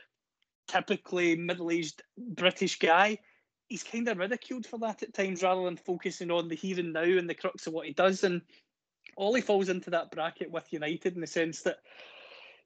[0.67, 3.17] typically middle-aged British guy,
[3.69, 6.93] he's kind of ridiculed for that at times rather than focusing on the here and
[6.93, 8.23] now and the crux of what he does.
[8.23, 8.41] And
[9.15, 11.77] Ole falls into that bracket with United in the sense that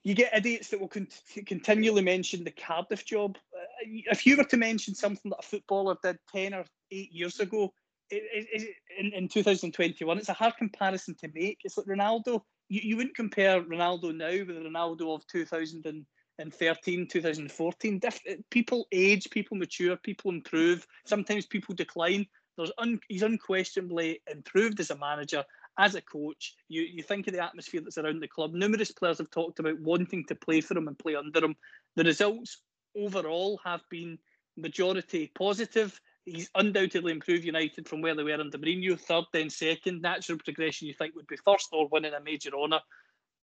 [0.03, 1.07] you get idiots that will con-
[1.45, 3.37] continually mention the Cardiff job.
[3.85, 7.73] If you were to mention something that a footballer did 10 or 8 years ago,
[8.09, 11.59] it, it, in, in 2021, it's a hard comparison to make.
[11.63, 12.41] It's like Ronaldo.
[12.69, 16.05] You, you wouldn't compare Ronaldo now with Ronaldo of 2000 and
[16.39, 18.01] in 13, 2014.
[18.49, 20.85] people age, people mature, people improve.
[21.05, 22.25] Sometimes people decline.
[22.57, 25.43] There's un- he's unquestionably improved as a manager,
[25.77, 26.55] as a coach.
[26.69, 28.53] You you think of the atmosphere that's around the club.
[28.53, 31.55] Numerous players have talked about wanting to play for him and play under him.
[31.95, 32.61] The results
[32.95, 34.17] overall have been
[34.57, 35.99] majority positive.
[36.25, 40.01] He's undoubtedly improved United from where they were under Mourinho, third, then second.
[40.01, 42.79] Natural progression you think would be first or winning a major honour.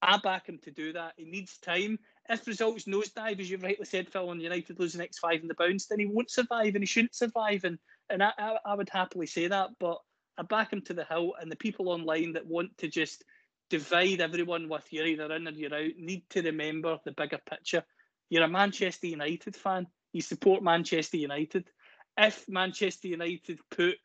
[0.02, 1.14] I back him to do that.
[1.18, 1.98] He needs time
[2.30, 5.48] if results nosedive, as you've rightly said, Phil, and United lose the next five in
[5.48, 7.64] the bounce, then he won't survive and he shouldn't survive.
[7.64, 7.80] And
[8.10, 10.00] and I, I, I would happily say that, but
[10.38, 11.34] I back him to the hill.
[11.40, 13.24] And the people online that want to just
[13.70, 17.84] divide everyone with you're either in or you're out need to remember the bigger picture.
[18.30, 19.88] You're a Manchester United fan.
[20.14, 21.70] You support Manchester United.
[22.18, 23.98] If Manchester United put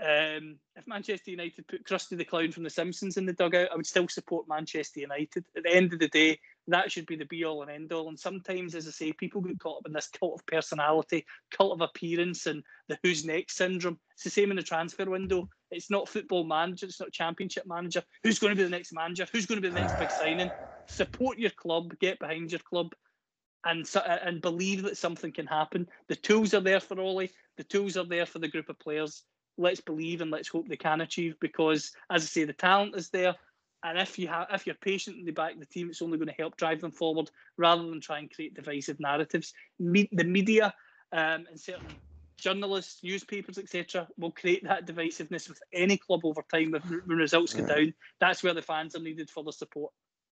[0.00, 3.76] um, if Manchester United put Krusty the Clown from The Simpsons in the dugout, I
[3.76, 5.44] would still support Manchester United.
[5.56, 6.38] At the end of the day,
[6.68, 8.08] that should be the be all and end all.
[8.08, 11.72] And sometimes, as I say, people get caught up in this cult of personality, cult
[11.72, 13.98] of appearance, and the who's next syndrome.
[14.14, 15.48] It's the same in the transfer window.
[15.72, 18.04] It's not football manager, it's not championship manager.
[18.22, 19.26] Who's going to be the next manager?
[19.32, 20.50] Who's going to be the next big signing?
[20.86, 22.92] Support your club, get behind your club,
[23.68, 23.86] and
[24.22, 25.88] and believe that something can happen.
[26.08, 27.28] The tools are there for Ole.
[27.56, 29.22] The tools are there for the group of players.
[29.56, 33.10] Let's believe and let's hope they can achieve because, as I say, the talent is
[33.10, 33.34] there
[33.84, 36.28] and if you have if you're patient in the back the team, it's only going
[36.28, 39.52] to help drive them forward rather than try and create divisive narratives.
[39.78, 40.74] Me- the media
[41.12, 41.96] um, and certain
[42.38, 47.64] journalists, newspapers, etc., will create that divisiveness with any club over time when results go
[47.64, 47.94] down.
[48.20, 49.92] That's where the fans are needed for the support.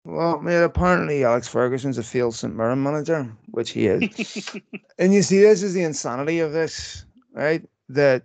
[0.04, 4.56] Well, mate, apparently Alex Ferguson's a failed St Mirren manager, which he is.
[4.98, 7.62] and you see, this is the insanity of this, right?
[7.88, 8.24] That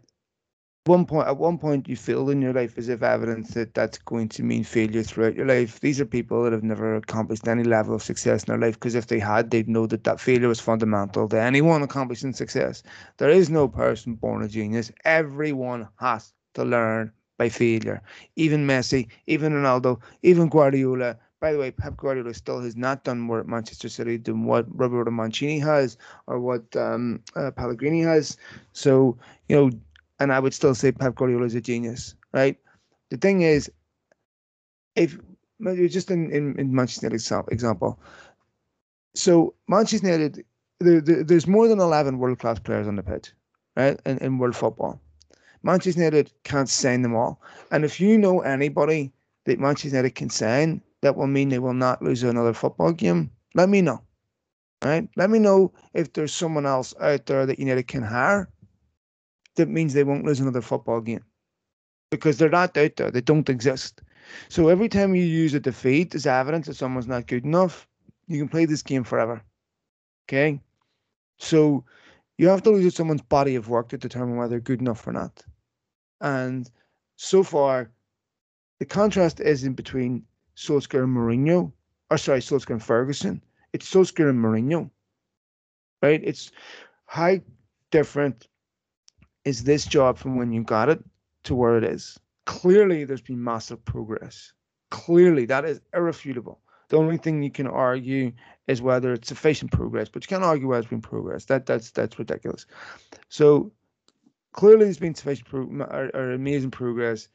[0.85, 3.97] one point at one point you feel in your life as if evidence that that's
[3.97, 7.63] going to mean failure throughout your life these are people that have never accomplished any
[7.63, 10.47] level of success in their life because if they had they'd know that that failure
[10.47, 12.83] was fundamental to anyone accomplishing success
[13.17, 17.99] there is no person born a genius everyone has to learn by failure
[18.35, 23.19] even messi even ronaldo even guardiola by the way, Pep Guardiola still has not done
[23.19, 28.37] more at Manchester City than what Roberto Mancini has or what um, uh, Pellegrini has.
[28.73, 29.17] So,
[29.49, 29.71] you know,
[30.19, 32.57] and I would still say Pep Guardiola is a genius, right?
[33.09, 33.69] The thing is,
[34.95, 35.17] if
[35.89, 37.99] just in, in, in Manchester United example,
[39.13, 40.45] so Manchester United,
[40.79, 43.31] there, there, there's more than 11 world class players on the pitch,
[43.75, 45.01] right, in, in world football.
[45.63, 47.41] Manchester United can't sign them all.
[47.71, 49.11] And if you know anybody
[49.45, 53.29] that Manchester United can sign, that will mean they will not lose another football game.
[53.53, 54.01] Let me know.
[54.83, 55.07] Right?
[55.15, 58.49] Let me know if there's someone else out there that United can hire
[59.55, 61.23] that means they won't lose another football game
[62.09, 63.11] because they're not out there.
[63.11, 64.01] They don't exist.
[64.49, 67.87] So every time you use a defeat as evidence that someone's not good enough,
[68.27, 69.43] you can play this game forever.
[70.27, 70.59] Okay?
[71.37, 71.85] So
[72.39, 75.05] you have to look at someone's body of work to determine whether they're good enough
[75.05, 75.43] or not.
[76.19, 76.67] And
[77.15, 77.91] so far,
[78.79, 80.23] the contrast is in between
[80.55, 81.71] Solskjaer and Mourinho,
[82.09, 83.41] or sorry, Solskjaer and Ferguson.
[83.73, 84.89] It's Solskjaer and Mourinho.
[86.01, 86.21] Right?
[86.23, 86.51] It's
[87.07, 87.39] how
[87.91, 88.47] different
[89.43, 91.03] is this job from when you got it
[91.43, 92.19] to where it is.
[92.45, 94.53] Clearly, there's been massive progress.
[94.91, 96.59] Clearly, that is irrefutable.
[96.89, 98.31] The only thing you can argue
[98.67, 101.45] is whether it's sufficient progress, but you can't argue whether it's been progress.
[101.45, 102.65] That that's that's ridiculous.
[103.29, 103.71] So
[104.53, 107.27] clearly, there's been sufficient pro- or, or amazing progress.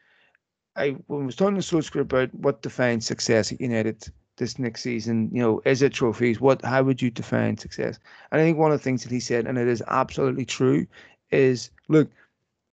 [0.76, 4.10] I was talking to Solskjaer about what defines success at United
[4.40, 6.40] this next season, you know, is it trophies?
[6.40, 7.98] What how would you define success?
[8.32, 10.86] And I think one of the things that he said, and it is absolutely true,
[11.30, 12.10] is look,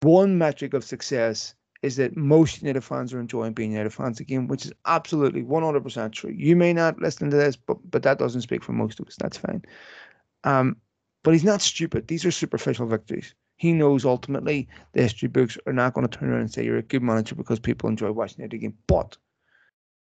[0.01, 4.47] one metric of success is that most United fans are enjoying being United fans again,
[4.47, 6.31] which is absolutely 100% true.
[6.31, 9.17] You may not listen to this, but but that doesn't speak for most of us.
[9.19, 9.63] That's fine.
[10.43, 10.77] Um,
[11.23, 12.07] but he's not stupid.
[12.07, 13.33] These are superficial victories.
[13.57, 16.77] He knows ultimately the history books are not going to turn around and say you're
[16.77, 18.77] a good manager because people enjoy watching the game.
[18.87, 19.17] But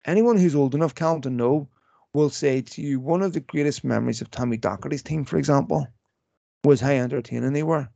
[0.05, 1.69] anyone who's old enough, Cal, to know
[2.13, 5.87] will say to you one of the greatest memories of Tommy Docherty's team, for example,
[6.63, 7.87] was how entertaining they were.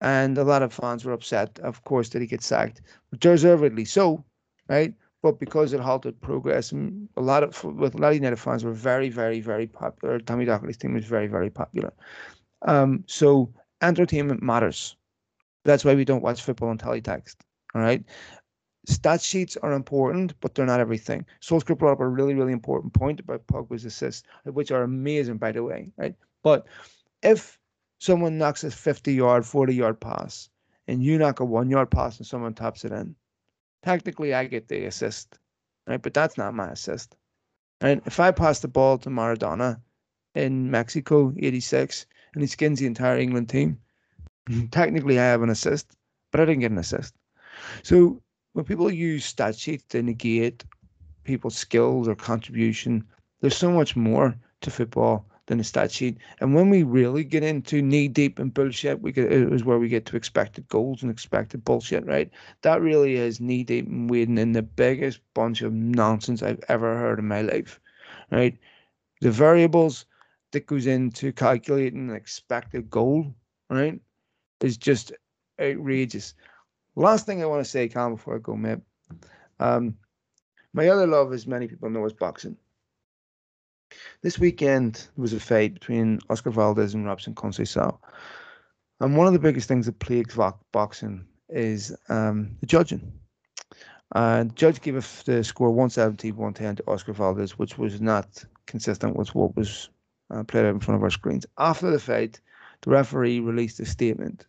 [0.00, 3.86] And a lot of fans were upset, of course, that he gets sacked, but deservedly
[3.86, 4.24] so,
[4.68, 4.92] right?
[5.22, 8.62] But because it halted progress, and a lot of with a lot of United fans
[8.62, 10.18] were very, very, very popular.
[10.18, 11.94] Tommy Docherty's team was very, very popular.
[12.62, 13.50] Um, so
[13.82, 14.96] entertainment matters.
[15.64, 17.36] That's why we don't watch football on teletext.
[17.74, 18.04] All right.
[18.86, 21.24] Stat sheets are important, but they're not everything.
[21.40, 25.52] Solskjaer brought up a really, really important point about Pogba's assists, which are amazing, by
[25.52, 26.14] the way, right?
[26.42, 26.66] But
[27.22, 27.58] if
[27.98, 30.50] someone knocks a 50 yard, 40 yard pass,
[30.86, 33.16] and you knock a one yard pass and someone taps it in,
[33.82, 35.38] technically I get the assist,
[35.86, 36.02] right?
[36.02, 37.16] But that's not my assist.
[37.80, 39.80] And if I pass the ball to Maradona
[40.34, 42.04] in Mexico, 86,
[42.34, 43.78] and he skins the entire England team,
[44.70, 45.96] technically I have an assist,
[46.30, 47.14] but I didn't get an assist.
[47.82, 48.20] So
[48.52, 50.64] when people use stat sheets to negate
[51.24, 53.04] people's skills or contribution,
[53.40, 56.16] there's so much more to football than a stat sheet.
[56.40, 60.06] And when we really get into knee deep and bullshit, we get where we get
[60.06, 62.30] to expected goals and expected bullshit, right?
[62.62, 66.96] That really is knee deep and wading in the biggest bunch of nonsense I've ever
[66.96, 67.80] heard in my life,
[68.30, 68.56] right?
[69.20, 70.06] The variables
[70.54, 73.34] that goes into calculating an expected goal,
[73.68, 74.00] right,
[74.60, 75.12] is just
[75.60, 76.34] outrageous.
[76.96, 78.78] Last thing I want to say, Cam, before I go, mate.
[79.60, 79.96] Um,
[80.72, 82.56] my other love, as many people know, is boxing.
[84.22, 87.98] This weekend there was a fight between Oscar Valdez and Robson Conceição.
[89.00, 90.38] And one of the biggest things that plagues
[90.72, 93.12] boxing is um, the judging.
[94.14, 99.16] Uh, the judge gave the score 170 110 to Oscar Valdez, which was not consistent
[99.16, 99.90] with what was
[100.30, 101.46] uh, played out in front of our screens.
[101.58, 102.40] After the fight,
[102.82, 104.46] the referee released a statement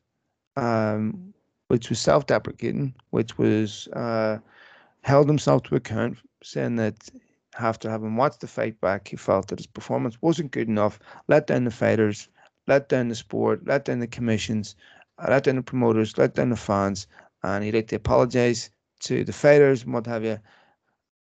[0.58, 1.34] um,
[1.68, 4.38] which was self-deprecating, which was uh,
[5.02, 7.10] held himself to account, saying that
[7.60, 11.48] after having watched the fight back, he felt that his performance wasn't good enough, let
[11.48, 12.28] down the fighters,
[12.68, 14.76] let down the sport, let down the commissions,
[15.20, 17.08] uh, let down the promoters, let down the fans,
[17.44, 18.70] and he'd like to apologise
[19.00, 20.40] to the fighters and what have you,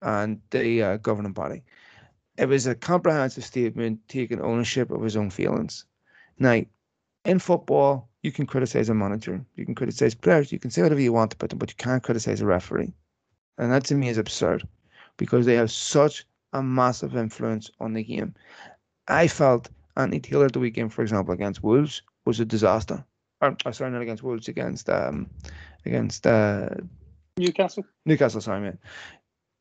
[0.02, 1.62] and the uh, governing body.
[2.38, 5.84] It was a comprehensive statement taking ownership of his own feelings.
[6.38, 6.62] Now,
[7.24, 11.00] in football, you can criticize a manager, you can criticize players, you can say whatever
[11.00, 12.92] you want about them, but you can't criticize a referee.
[13.58, 14.66] And that to me is absurd
[15.16, 18.34] because they have such a massive influence on the game.
[19.08, 23.04] I felt Anthony Taylor the weekend, for example, against Wolves was a disaster.
[23.40, 25.28] Or, or sorry, not against Wolves, against um,
[25.84, 26.68] against uh,
[27.36, 27.84] Newcastle.
[28.06, 28.78] Newcastle, sorry, man.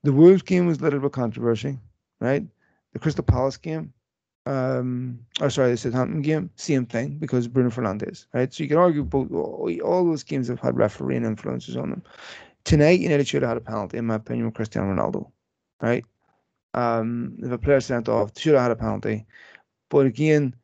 [0.03, 1.77] The Wolves game was a little bit controversial,
[2.19, 2.45] right?
[2.97, 3.93] The Crystal Palace game
[4.47, 8.51] um, or sorry, the Southampton game, same thing because Bruno Fernandes, right?
[8.51, 12.03] So you can argue both all those games have had refereeing influences on them.
[12.63, 15.29] Tonight, United should have had a penalty, in my opinion, with Cristiano Ronaldo,
[15.79, 16.03] right?
[16.73, 19.27] Um, if a player sent off, should have had a penalty.
[19.89, 20.55] But again,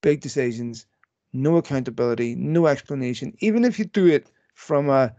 [0.00, 0.86] big decisions,
[1.32, 3.36] no accountability, no explanation.
[3.38, 5.14] Even if you do it from a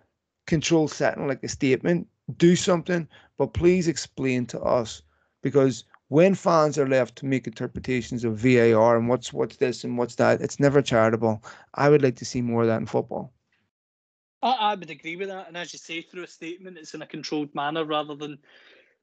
[0.47, 5.01] control setting like a statement, do something, but please explain to us
[5.41, 9.97] because when fans are left to make interpretations of VAR and what's what's this and
[9.97, 11.41] what's that, it's never charitable.
[11.73, 13.31] I would like to see more of that in football.
[14.41, 17.01] I, I would agree with that, and as you say, through a statement, it's in
[17.01, 18.39] a controlled manner rather than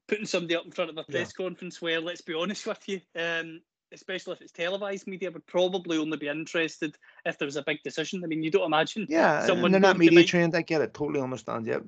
[0.07, 1.45] putting somebody up in front of a press yeah.
[1.45, 3.59] conference where, let's be honest with you, um,
[3.91, 6.95] especially if it's televised media, would probably only be interested
[7.25, 8.23] if there was a big decision.
[8.23, 9.07] I mean, you don't imagine.
[9.09, 10.55] Yeah, someone and they're not media trained.
[10.55, 10.93] I get it.
[10.93, 11.65] Totally understand.
[11.65, 11.79] Yeah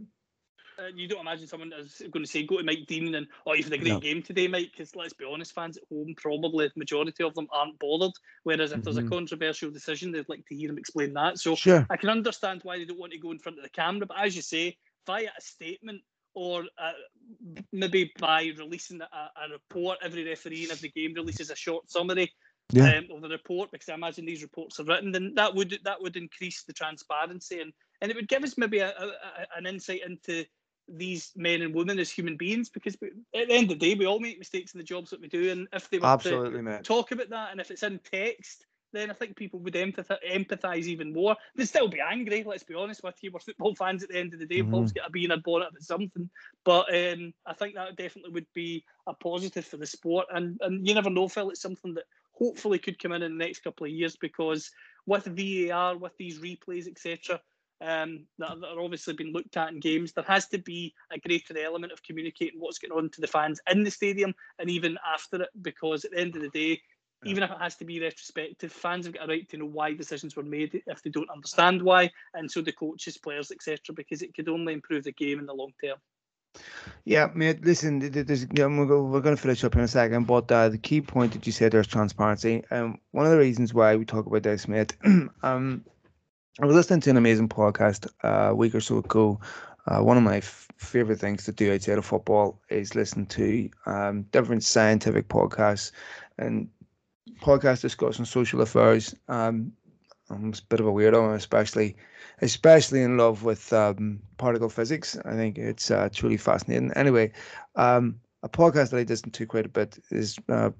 [0.81, 3.53] uh, you don't imagine someone is going to say go to Mike Dean and oh
[3.53, 3.99] you've had a great no.
[3.99, 4.71] game today, Mike.
[4.71, 8.13] Because let's be honest, fans at home probably the majority of them aren't bothered.
[8.43, 8.83] Whereas if mm-hmm.
[8.83, 9.09] there's a mm-hmm.
[9.09, 11.39] controversial decision, they'd like to hear him explain that.
[11.39, 11.85] So sure.
[11.89, 14.05] I can understand why they don't want to go in front of the camera.
[14.05, 16.01] But as you say, via a statement
[16.33, 16.91] or uh,
[17.71, 22.31] maybe by releasing a, a, report, every referee in every game releases a short summary.
[22.73, 22.99] Yeah.
[22.99, 26.01] Um, of the report because I imagine these reports are written, then that would that
[26.01, 29.11] would increase the transparency and and it would give us maybe a, a,
[29.57, 30.45] an insight into
[30.97, 33.95] these men and women as human beings because we, at the end of the day
[33.95, 36.63] we all make mistakes in the jobs that we do and if they were Absolutely,
[36.63, 40.17] to talk about that and if it's in text then I think people would empathize,
[40.29, 41.35] empathize even more.
[41.55, 43.31] They'd still be angry, let's be honest with you.
[43.31, 44.59] We're football fans at the end of the day.
[44.59, 44.71] Mm-hmm.
[44.71, 46.29] Paul's got to be in a bonnet about something.
[46.63, 50.27] But um, I think that definitely would be a positive for the sport.
[50.29, 53.45] And and you never know, Phil, it's something that hopefully could come in in the
[53.45, 54.71] next couple of years because
[55.05, 57.39] with VAR, with these replays, etc.,
[57.81, 60.13] um, that, that, are obviously being looked at in games.
[60.13, 63.59] There has to be a greater element of communicating what's going on to the fans
[63.69, 66.81] in the stadium and even after it, because at the end of the day,
[67.23, 69.93] even if it has to be retrospective, fans have got a right to know why
[69.93, 74.23] decisions were made if they don't understand why, and so the coaches, players, etc., because
[74.23, 75.97] it could only improve the game in the long term.
[77.05, 77.63] Yeah, mate.
[77.63, 81.33] Listen, there's, we're going to finish up in a second, but uh, the key point
[81.33, 82.63] that you said there is transparency.
[82.71, 84.95] Um, one of the reasons why we talk about this, mate.
[85.43, 85.85] um,
[86.59, 89.39] I was listening to an amazing podcast uh, a week or so ago.
[89.87, 93.69] Uh, one of my f- favorite things to do outside of football is listen to
[93.85, 95.93] um, different scientific podcasts
[96.37, 96.67] and
[97.39, 99.15] podcasts discussing social affairs.
[99.29, 99.71] Um,
[100.29, 101.95] I'm a bit of a weirdo, especially
[102.41, 105.17] especially in love with um, particle physics.
[105.23, 106.91] I think it's uh, truly fascinating.
[106.93, 107.31] Anyway,
[107.75, 110.71] um, a podcast that I listen to quite a bit is uh,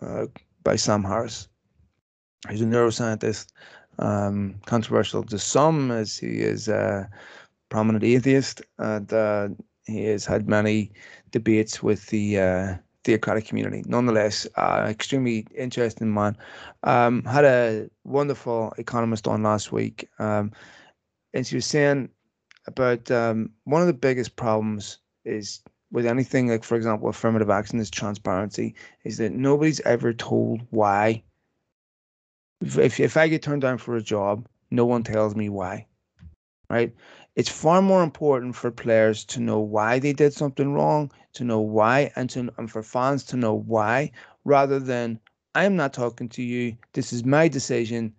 [0.00, 0.26] uh,
[0.62, 1.48] by Sam Harris.
[2.48, 3.52] He's a neuroscientist,
[3.98, 7.08] um, controversial to some as he is a
[7.68, 9.48] prominent atheist, and uh,
[9.86, 10.92] he has had many
[11.30, 12.74] debates with the uh,
[13.04, 13.82] theocratic community.
[13.86, 16.36] Nonetheless, uh, extremely interesting man.
[16.82, 20.52] Um, had a wonderful economist on last week, um,
[21.34, 22.10] and she was saying
[22.66, 27.80] about um, one of the biggest problems is with anything like, for example, affirmative action
[27.80, 28.74] is transparency.
[29.04, 31.22] Is that nobody's ever told why.
[32.60, 35.86] If if I get turned down for a job, no one tells me why.
[36.70, 36.94] Right?
[37.34, 41.60] It's far more important for players to know why they did something wrong, to know
[41.60, 44.10] why, and to and for fans to know why,
[44.44, 45.18] rather than
[45.54, 46.76] I'm not talking to you.
[46.92, 48.12] This is my decision,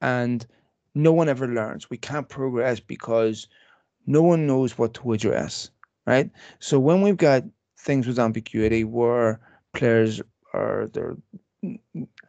[0.00, 0.46] and
[0.94, 1.90] no one ever learns.
[1.90, 3.48] We can't progress because
[4.06, 5.70] no one knows what to address,
[6.06, 6.30] right?
[6.60, 7.44] So when we've got
[7.78, 9.40] things with ambiguity where
[9.72, 10.20] players
[10.52, 11.16] are they're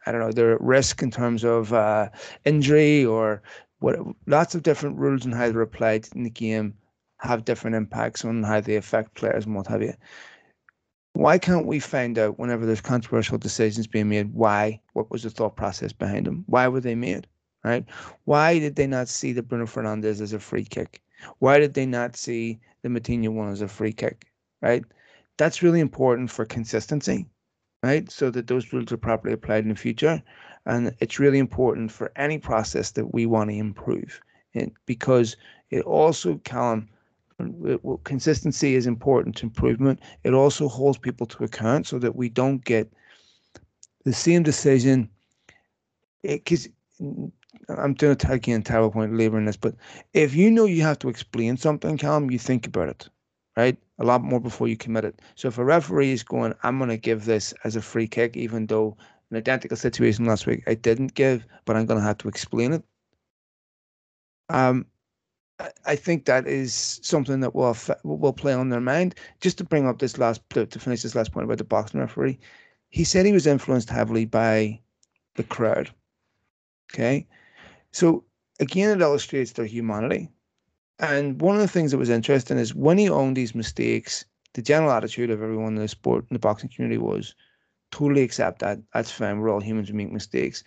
[0.06, 2.08] I don't know they're at risk in terms of uh,
[2.44, 3.42] injury or
[3.80, 3.96] what
[4.26, 6.74] lots of different rules and how they're applied in the game
[7.18, 9.94] have different impacts on how they affect players and what have you.
[11.12, 14.80] Why can't we find out whenever there's controversial decisions being made why?
[14.94, 16.44] What was the thought process behind them?
[16.46, 17.26] Why were they made?
[17.62, 17.84] Right?
[18.24, 21.02] Why did they not see the Bruno Fernandes as a free kick?
[21.40, 24.26] Why did they not see the Moutinho one as a free kick?
[24.62, 24.84] Right?
[25.36, 27.26] That's really important for consistency,
[27.82, 28.10] right?
[28.10, 30.22] So that those rules are properly applied in the future.
[30.66, 34.20] And it's really important for any process that we want to improve.
[34.54, 35.36] And because
[35.70, 36.88] it also, Callum,
[38.04, 40.00] consistency is important to improvement.
[40.24, 42.92] It also holds people to account so that we don't get
[44.04, 45.08] the same decision.
[46.22, 46.68] Because
[47.68, 49.74] I'm doing a again terrible point laboring this, but
[50.12, 53.08] if you know you have to explain something, Callum, you think about it,
[53.56, 53.76] right?
[53.98, 55.20] A lot more before you commit it.
[55.34, 58.36] So if a referee is going, I'm going to give this as a free kick,
[58.36, 58.96] even though
[59.30, 62.72] an identical situation last week I didn't give, but I'm going to have to explain
[62.72, 62.82] it.
[64.48, 64.86] Um,
[65.84, 69.14] I think that is something that will will play on their mind.
[69.40, 72.00] Just to bring up this last to, to finish this last point about the boxing
[72.00, 72.38] referee,
[72.88, 74.80] he said he was influenced heavily by
[75.36, 75.90] the crowd.
[76.92, 77.26] Okay,
[77.92, 78.24] so
[78.58, 80.30] again, it illustrates their humanity.
[81.00, 84.62] And one of the things that was interesting is when he owned these mistakes, the
[84.62, 87.34] general attitude of everyone in the sport in the boxing community was
[87.90, 88.78] totally accept that.
[88.92, 89.38] That's fine.
[89.38, 89.90] We're all humans.
[89.90, 90.62] We make mistakes.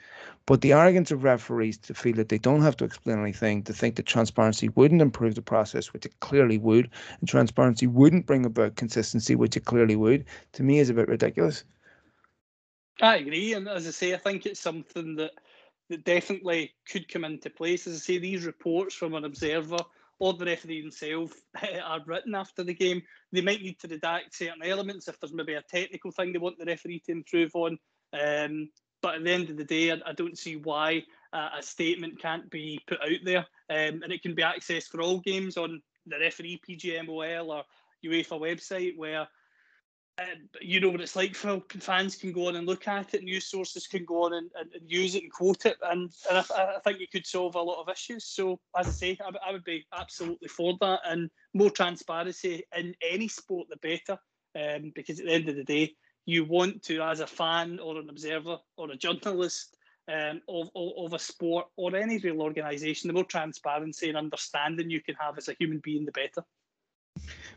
[0.47, 3.73] But the arrogance of referees to feel that they don't have to explain anything, to
[3.73, 8.45] think that transparency wouldn't improve the process, which it clearly would, and transparency wouldn't bring
[8.45, 11.63] about consistency, which it clearly would, to me is a bit ridiculous.
[13.01, 13.53] I agree.
[13.53, 15.31] And as I say, I think it's something that,
[15.89, 17.87] that definitely could come into place.
[17.87, 19.77] As I say, these reports from an observer
[20.23, 21.33] or the referee himself
[21.83, 23.01] are written after the game.
[23.33, 26.57] They might need to redact certain elements if there's maybe a technical thing they want
[26.57, 27.77] the referee to improve on.
[28.13, 28.69] Um,
[29.01, 31.03] but at the end of the day, I, I don't see why
[31.33, 35.01] uh, a statement can't be put out there, um, and it can be accessed for
[35.01, 37.63] all games on the referee PGMOL or
[38.05, 39.27] UEFA website, where
[40.61, 41.63] you know what it's like, Phil.
[41.79, 44.69] Fans can go on and look at it, news sources can go on and, and,
[44.73, 47.61] and use it and quote it, and, and I, I, think it could solve a
[47.61, 48.25] lot of issues.
[48.25, 52.95] So, as I say, I, I, would be absolutely for that, and more transparency in
[53.01, 54.19] any sport, the better.
[54.55, 55.95] Um, because at the end of the day,
[56.25, 59.75] you want to, as a fan or an observer or a journalist
[60.07, 64.89] um, of, of, of a sport or any real organisation, the more transparency and understanding
[64.89, 66.43] you can have as a human being, the better.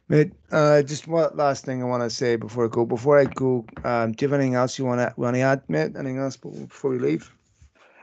[0.09, 2.85] Mate, uh, just one last thing I want to say before I go.
[2.85, 5.63] Before I go, um, do you have anything else you want to want to add,
[5.69, 5.97] mate?
[5.97, 7.31] Anything else before we leave?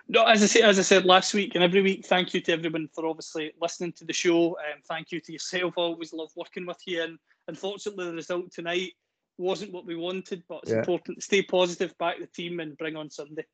[0.10, 2.52] No, as I said, as I said last week and every week, thank you to
[2.52, 4.58] everyone for obviously listening to the show.
[4.58, 5.76] And um, thank you to yourself.
[5.78, 7.04] I always love working with you.
[7.04, 7.18] And
[7.48, 8.92] unfortunately, the result tonight
[9.38, 10.80] wasn't what we wanted, but it's yeah.
[10.80, 13.46] important to stay positive, back the team, and bring on Sunday.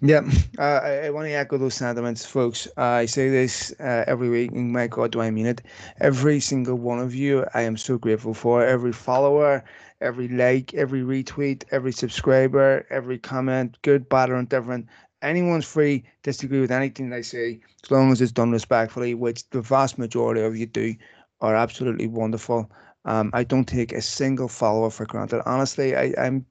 [0.00, 0.22] Yeah,
[0.58, 2.66] uh, I, I want to echo those sentiments, folks.
[2.76, 5.62] Uh, I say this uh, every week, and my God, do I mean it?
[6.00, 8.64] Every single one of you, I am so grateful for.
[8.64, 9.64] Every follower,
[10.00, 14.86] every like, every retweet, every subscriber, every comment, good, bad, or indifferent.
[15.22, 19.48] Anyone's free to disagree with anything I say, as long as it's done respectfully, which
[19.50, 20.94] the vast majority of you do,
[21.40, 22.70] are absolutely wonderful.
[23.04, 25.42] Um, I don't take a single follower for granted.
[25.46, 26.44] Honestly, I, I'm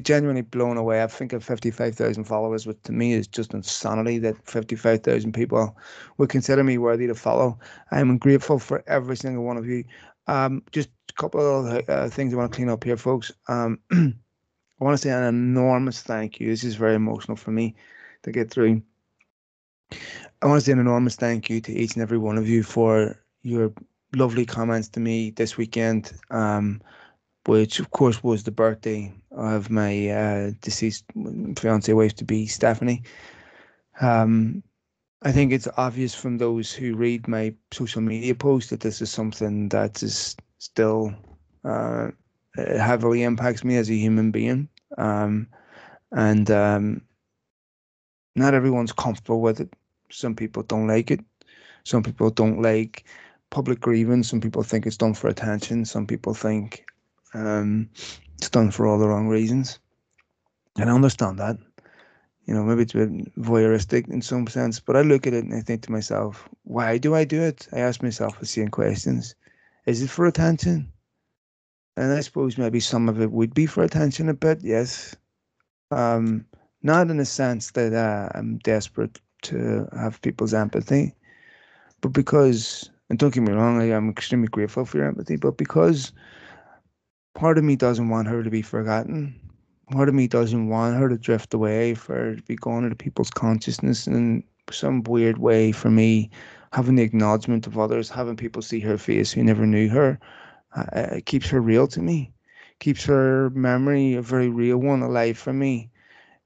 [0.00, 1.02] genuinely blown away.
[1.02, 5.76] I think of 55,000 followers, which to me is just insanity that 55,000 people
[6.18, 7.58] would consider me worthy to follow.
[7.90, 9.84] I am grateful for every single one of you.
[10.26, 13.32] Um, just a couple of uh, things I want to clean up here, folks.
[13.48, 16.48] Um, I want to say an enormous thank you.
[16.48, 17.76] This is very emotional for me
[18.24, 18.82] to get through.
[20.42, 22.62] I want to say an enormous thank you to each and every one of you
[22.62, 23.72] for your
[24.14, 26.12] lovely comments to me this weekend.
[26.30, 26.82] Um,
[27.46, 31.04] which of course was the birthday of my uh, deceased
[31.56, 33.02] fiance wife to be Stephanie.
[34.00, 34.62] Um,
[35.22, 39.10] I think it's obvious from those who read my social media post that this is
[39.10, 41.14] something that is still
[41.64, 42.08] uh,
[42.56, 44.68] heavily impacts me as a human being,
[44.98, 45.46] um,
[46.12, 47.02] and um,
[48.34, 49.72] not everyone's comfortable with it.
[50.10, 51.20] Some people don't like it.
[51.84, 53.04] Some people don't like
[53.50, 54.28] public grievance.
[54.28, 55.84] Some people think it's done for attention.
[55.84, 56.84] Some people think
[57.36, 57.90] um,
[58.38, 59.78] it's done for all the wrong reasons.
[60.78, 61.56] And I understand that.
[62.46, 65.44] You know, maybe it's a bit voyeuristic in some sense, but I look at it
[65.44, 67.66] and I think to myself, why do I do it?
[67.72, 69.34] I ask myself the same questions.
[69.86, 70.92] Is it for attention?
[71.96, 75.16] And I suppose maybe some of it would be for attention a bit, yes.
[75.90, 76.44] Um,
[76.82, 81.14] not in the sense that uh, I'm desperate to have people's empathy,
[82.00, 85.56] but because, and don't get me wrong, I am extremely grateful for your empathy, but
[85.56, 86.12] because
[87.36, 89.38] part of me doesn't want her to be forgotten.
[89.92, 92.96] Part of me doesn't want her to drift away, for her to be gone into
[92.96, 95.70] people's consciousness in some weird way.
[95.70, 96.30] For me,
[96.72, 100.18] having the acknowledgement of others, having people see her face who never knew her,
[100.74, 102.32] uh, keeps her real to me.
[102.80, 105.90] Keeps her memory a very real one alive for me.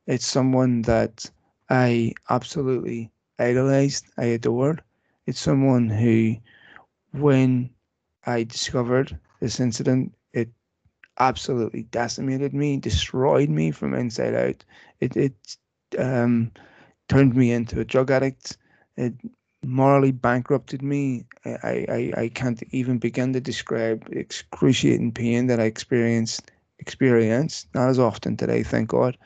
[0.07, 1.25] It's someone that
[1.71, 4.83] I absolutely idolized, I adored.
[5.27, 6.35] It's someone who,
[7.13, 7.71] when
[8.27, 10.13] I discovered this incident,
[11.21, 14.65] absolutely decimated me, destroyed me from inside out.
[15.01, 15.57] It it
[15.99, 16.51] um,
[17.09, 18.57] turned me into a drug addict.
[18.97, 19.15] It
[19.63, 21.27] morally bankrupted me.
[21.45, 27.69] I, I, I can't even begin to describe the excruciating pain that I experienced experienced.
[27.75, 29.17] Not as often today, thank God.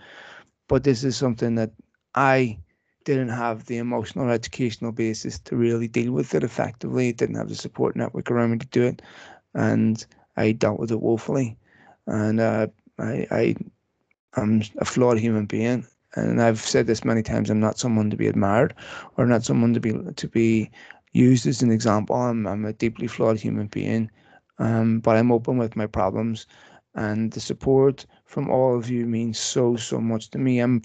[0.68, 1.70] But this is something that
[2.16, 2.58] I
[3.04, 7.12] didn't have the emotional educational basis to really deal with it effectively.
[7.12, 9.02] Didn't have the support network around me to do it.
[9.54, 10.04] And
[10.36, 11.56] I dealt with it woefully
[12.06, 12.66] and uh,
[12.98, 13.54] I, I
[14.36, 17.50] I'm a flawed human being, and I've said this many times.
[17.50, 18.74] I'm not someone to be admired,
[19.16, 20.70] or not someone to be to be
[21.12, 22.16] used as an example.
[22.16, 24.10] I'm I'm a deeply flawed human being,
[24.58, 26.46] um, but I'm open with my problems,
[26.94, 30.60] and the support from all of you means so so much to me.
[30.60, 30.82] I'm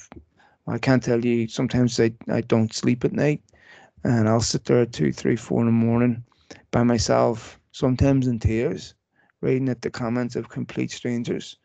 [0.68, 1.48] I can't tell you.
[1.48, 3.42] Sometimes I I don't sleep at night,
[4.04, 6.24] and I'll sit there at two, three, four in the morning
[6.72, 8.96] by myself, sometimes in tears
[9.42, 11.58] reading at the comments of complete strangers.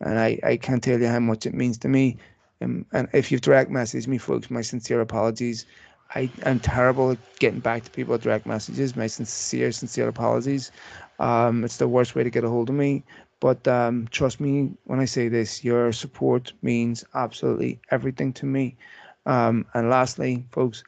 [0.00, 2.18] And I, I can't tell you how much it means to me.
[2.62, 5.66] Um, and if you've direct messaged me, folks, my sincere apologies.
[6.14, 8.96] I am terrible at getting back to people with direct messages.
[8.96, 10.70] My sincere, sincere apologies.
[11.18, 13.04] Um, it's the worst way to get a hold of me.
[13.40, 18.76] But um, trust me when I say this, your support means absolutely everything to me.
[19.26, 20.82] Um, and lastly, folks,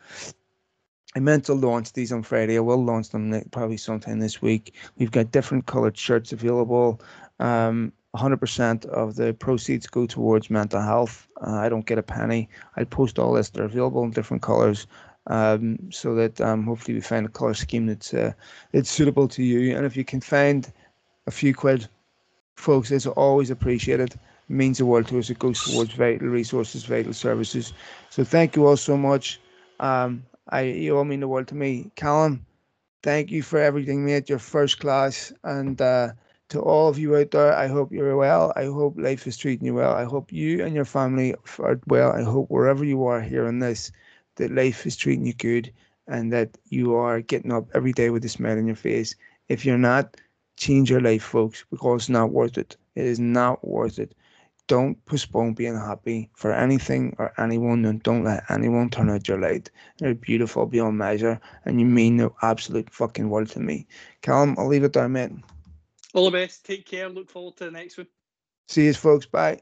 [1.17, 2.57] I meant to launch these on Friday.
[2.57, 4.75] I will launch them probably sometime this week.
[4.97, 7.01] We've got different colored shirts available.
[7.41, 11.29] Um, 100% of the proceeds go towards mental health.
[11.41, 12.49] Uh, I don't get a penny.
[12.77, 13.51] I post all this.
[13.51, 14.87] They're available in different colors
[15.27, 18.33] um, so that um, hopefully we find a color scheme that's uh,
[18.73, 19.77] it's suitable to you.
[19.77, 20.73] And if you can find
[21.27, 21.89] a few quid,
[22.57, 24.15] folks, it's always appreciated.
[24.15, 25.31] It means the world to us.
[25.31, 27.73] It goes towards vital resources, vital services.
[28.11, 29.41] So thank you all so much.
[29.79, 31.91] Um, I you all mean the world to me.
[31.95, 32.45] Callum,
[33.03, 34.29] thank you for everything, mate.
[34.29, 35.33] You're first class.
[35.45, 36.13] And uh,
[36.51, 38.53] to all of you out there, I hope you're well.
[38.57, 39.95] I hope life is treating you well.
[39.95, 42.13] I hope you and your family are well.
[42.13, 43.93] I hope wherever you are here in this,
[44.37, 45.73] that life is treating you good
[46.09, 49.15] and that you are getting up every day with a smile on your face.
[49.49, 50.17] If you're not,
[50.57, 52.77] change your life, folks, because it's not worth it.
[52.97, 54.15] It is not worth it
[54.71, 59.41] don't postpone being happy for anything or anyone and don't let anyone turn out your
[59.41, 59.69] light.
[59.99, 63.89] You're beautiful beyond measure and you mean the absolute fucking world to me.
[64.23, 65.33] Callum, I'll leave it there, mate.
[66.15, 66.65] All the best.
[66.65, 67.09] Take care.
[67.09, 68.07] Look forward to the next one.
[68.69, 69.27] See you, folks.
[69.27, 69.61] Bye.